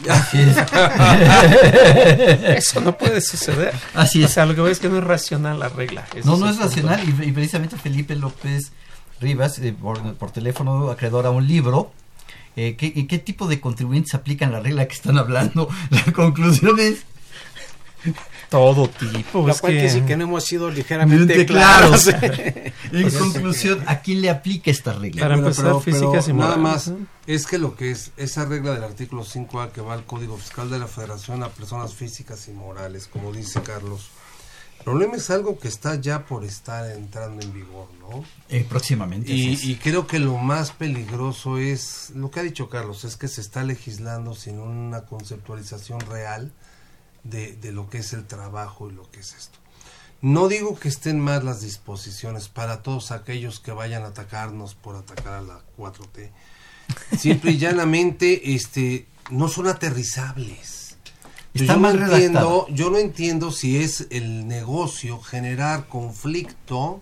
[0.10, 0.58] Así es.
[2.58, 3.74] Eso no puede suceder.
[3.94, 4.32] Así es.
[4.32, 6.06] O sea, lo que veo es que no es racional la regla.
[6.24, 7.02] no, no es racional.
[7.08, 8.72] Y, precisamente Felipe López
[9.20, 11.92] Rivas, eh, por, teléfono, acreedor a un libro.
[12.56, 15.70] Eh, ¿qué, ¿Qué tipo de contribuyentes aplican la regla que están hablando?
[15.92, 17.06] La conclusión es
[18.50, 19.48] todo tipo.
[19.48, 20.04] Lo cual que...
[20.06, 22.08] que no hemos sido ligeramente claros.
[22.92, 25.22] en conclusión, ¿a quién le aplica esta regla?
[25.22, 26.92] Para empezar, físicas y Nada más,
[27.26, 30.70] es que lo que es esa regla del artículo 5A que va al Código Fiscal
[30.70, 34.10] de la Federación a personas físicas y morales, como dice Carlos.
[34.80, 38.24] El problema es algo que está ya por estar entrando en vigor, ¿no?
[38.48, 39.34] Eh, próximamente.
[39.34, 43.28] Y, y, creo que lo más peligroso es, lo que ha dicho Carlos, es que
[43.28, 46.54] se está legislando sin una conceptualización real
[47.30, 49.60] de, lo que es el trabajo y lo que es esto.
[50.22, 54.96] No digo que estén mal las disposiciones para todos aquellos que vayan a atacarnos por
[54.96, 56.32] atacar a la 4T.
[57.18, 60.98] Simple y llanamente, este, no son aterrizables.
[61.54, 67.00] yo, no entiendo, yo no entiendo si es el negocio generar conflicto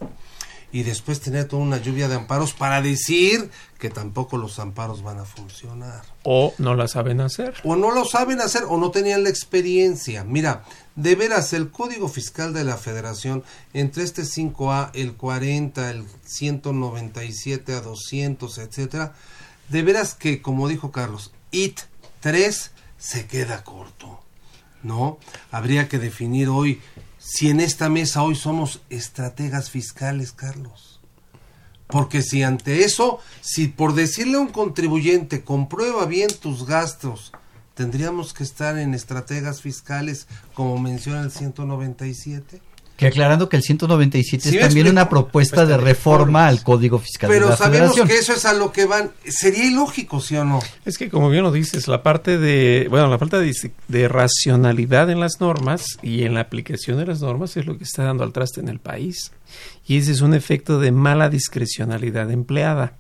[0.76, 3.49] y después tener toda una lluvia de amparos para decir
[3.80, 6.03] que tampoco los amparos van a funcionar.
[6.23, 7.53] O no la saben hacer.
[7.63, 10.26] O no lo saben hacer o no tenían la experiencia.
[10.26, 10.65] Mira,
[10.97, 17.71] de veras, el Código Fiscal de la Federación, entre este 5A, el 40, el 197
[17.71, 19.13] a 200, etcétera,
[19.69, 21.84] de veras que, como dijo Carlos, IT
[22.19, 24.19] 3 se queda corto.
[24.84, 25.19] ¿No?
[25.51, 26.82] Habría que definir hoy
[27.28, 31.01] si en esta mesa hoy somos estrategas fiscales, Carlos?
[31.88, 37.32] Porque si ante eso, si por decirle a un contribuyente, comprueba bien tus gastos,
[37.73, 42.61] tendríamos que estar en estrategas fiscales como menciona el 197.
[42.97, 47.45] Que aclarando que el 197 es también una propuesta de reforma al Código Fiscal Pero
[47.45, 48.07] de la sabemos Federación.
[48.07, 49.11] que eso es a lo que van.
[49.27, 50.59] Sería ilógico, ¿sí o no?
[50.85, 53.51] Es que como bien lo dices, la parte de, bueno, la falta de,
[53.89, 57.83] de racionalidad en las normas y en la aplicación de las normas es lo que
[57.83, 59.33] está dando al traste en el país.
[59.85, 62.97] Y ese es un efecto de mala discrecionalidad empleada.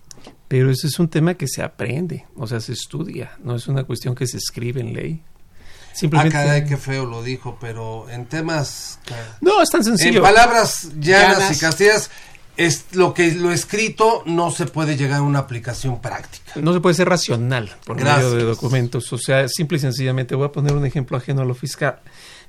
[0.47, 3.83] Pero eso es un tema que se aprende, o sea, se estudia, no es una
[3.83, 5.23] cuestión que se escribe en ley.
[5.95, 6.37] Simplemente...
[6.37, 8.99] Ah, caray, qué feo lo dijo, pero en temas...
[9.39, 10.17] No, es tan sencillo.
[10.17, 11.57] En palabras llanas, llanas.
[11.57, 12.11] y castigas,
[12.57, 16.51] es lo que lo escrito no se puede llegar a una aplicación práctica.
[16.55, 18.25] No se puede ser racional por Gracias.
[18.25, 19.11] medio de documentos.
[19.13, 21.99] O sea, simple y sencillamente, voy a poner un ejemplo ajeno a lo fiscal.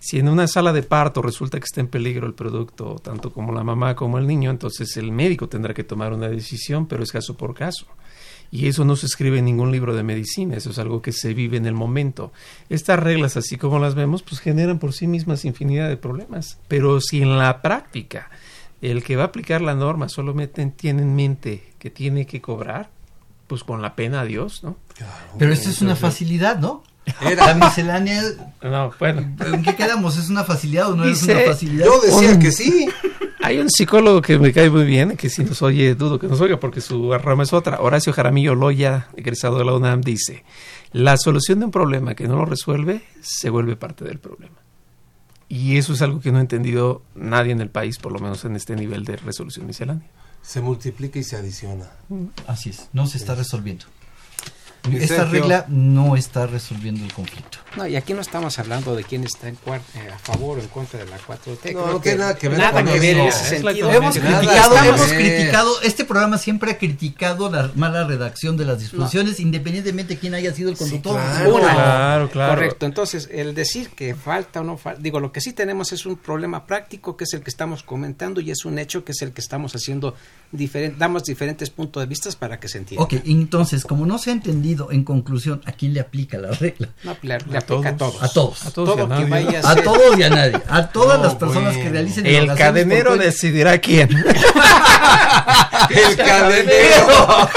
[0.01, 3.53] Si en una sala de parto resulta que está en peligro el producto, tanto como
[3.53, 7.13] la mamá como el niño, entonces el médico tendrá que tomar una decisión, pero es
[7.13, 7.87] caso por caso.
[8.51, 11.35] Y eso no se escribe en ningún libro de medicina, eso es algo que se
[11.35, 12.33] vive en el momento.
[12.69, 16.59] Estas reglas, así como las vemos, pues generan por sí mismas infinidad de problemas.
[16.69, 18.31] Pero si en la práctica
[18.81, 22.91] el que va a aplicar la norma solamente tiene en mente que tiene que cobrar,
[23.47, 24.77] pues con la pena a Dios, ¿no?
[24.97, 26.83] Claro, Pero esto es una facilidad, ¿no?
[27.21, 27.47] Era.
[27.47, 28.23] La miscelánea.
[28.63, 29.37] No, bueno.
[29.45, 30.17] ¿En qué quedamos?
[30.17, 31.87] ¿Es una facilidad o no es una facilidad?
[31.87, 32.89] Yo decía que sí.
[33.47, 36.41] Hay un psicólogo que me cae muy bien, que si nos oye, dudo que nos
[36.41, 37.81] oiga porque su rama es otra.
[37.81, 40.43] Horacio Jaramillo Loya, egresado de la UNAM, dice:
[40.91, 44.57] La solución de un problema que no lo resuelve se vuelve parte del problema.
[45.49, 48.45] Y eso es algo que no ha entendido nadie en el país, por lo menos
[48.45, 50.11] en este nivel de resolución miscelánea.
[50.43, 51.89] Se multiplica y se adiciona.
[52.49, 53.85] Así es, no se está resolviendo.
[54.93, 57.59] Esta regla no está resolviendo el conflicto.
[57.77, 60.69] No, y aquí no estamos hablando de quién está en eh, a favor o en
[60.69, 61.73] contra de la 4T.
[61.73, 63.91] No, no tiene nada que ver nada con que ver en ese sentido.
[63.91, 69.39] Hemos criticado, hemos criticado, este programa siempre ha criticado la mala redacción de las disposiciones,
[69.39, 69.47] no.
[69.47, 71.19] independientemente de quién haya sido el conductor.
[71.21, 75.33] Sí, claro, claro, claro, Correcto, entonces el decir que falta o no falta, digo, lo
[75.33, 78.65] que sí tenemos es un problema práctico que es el que estamos comentando y es
[78.65, 80.15] un hecho que es el que estamos haciendo
[80.53, 83.05] diferente, damos diferentes puntos de vista para que se entienda.
[83.05, 86.89] Ok, entonces, como no se ha entendido, en conclusión, ¿a quién le aplica la regla?
[87.03, 88.23] No, le, le aplica a todos.
[88.23, 88.67] A todos.
[88.67, 89.59] A todos, y a, nadie.
[89.59, 90.61] a, a todos y a nadie.
[90.69, 91.85] A todas no, las personas bueno.
[91.85, 94.09] que realicen El cadenero decidirá quién.
[95.91, 97.49] el cadenero.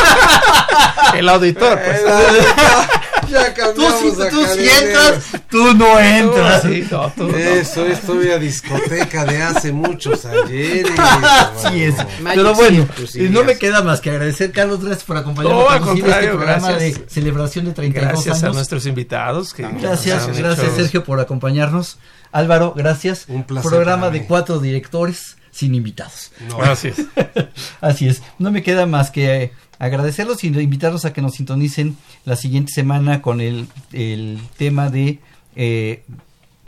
[1.15, 2.01] el auditor, pues.
[3.29, 6.61] Ya tú, si, tú si entras, tú no entras.
[6.61, 7.91] Sí, no, tú Eso no.
[7.91, 10.91] es todavía discoteca de hace muchos ayeres.
[10.99, 11.95] Así es.
[12.23, 12.87] Pero bueno,
[13.29, 16.99] no me queda más que agradecer, Carlos, gracias por acompañarnos no, a este programa gracias.
[16.99, 18.51] de celebración de 32 gracias años.
[18.51, 19.53] a nuestros invitados.
[19.53, 20.75] Que gracias, gracias hecho...
[20.75, 21.97] Sergio por acompañarnos.
[22.31, 23.25] Álvaro, gracias.
[23.27, 23.69] Un placer.
[23.69, 26.31] Programa de cuatro directores sin invitados.
[26.47, 26.61] No.
[26.61, 27.05] Así es.
[27.81, 28.21] Así es.
[28.37, 32.71] No me queda más que eh, agradecerlos y invitarlos a que nos sintonicen la siguiente
[32.71, 35.19] semana con el, el tema de
[35.61, 36.03] eh,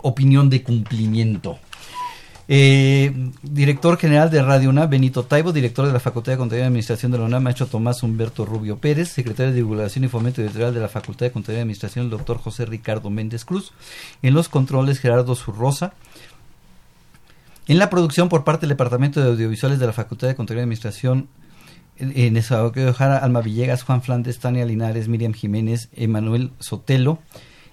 [0.01, 1.59] opinión de cumplimiento.
[2.49, 6.67] Eh, director general de Radio UNAM, Benito Taibo, director de la Facultad de Contaduría y
[6.67, 10.73] Administración de la UNAM, maestro Tomás Humberto Rubio Pérez, secretario de Divulgación y Fomento Editorial
[10.73, 13.71] de la Facultad de Contaduría y Administración, el doctor José Ricardo Méndez Cruz,
[14.21, 15.93] en los controles Gerardo Zurrosa,
[17.69, 20.65] en la producción por parte del Departamento de Audiovisuales de la Facultad de Contaduría y
[20.65, 21.29] Administración,
[21.97, 27.19] en esa Ojara, Alma Villegas, Juan Flandes, Tania Linares, Miriam Jiménez, Emanuel Sotelo,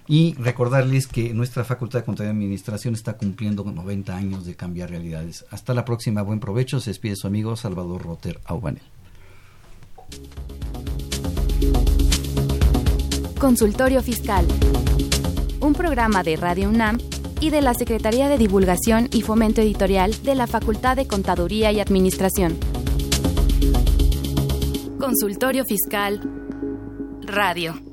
[0.09, 4.89] y recordarles que nuestra Facultad de Contaduría y Administración está cumpliendo 90 años de cambiar
[4.89, 5.45] realidades.
[5.51, 6.79] Hasta la próxima, buen provecho.
[6.79, 8.81] Se despide su amigo Salvador Roter Aubanel.
[13.39, 14.47] Consultorio Fiscal.
[15.59, 16.97] Un programa de Radio UNAM
[17.39, 21.79] y de la Secretaría de Divulgación y Fomento Editorial de la Facultad de Contaduría y
[21.81, 22.57] Administración.
[24.99, 26.19] Consultorio Fiscal
[27.21, 27.88] Radio.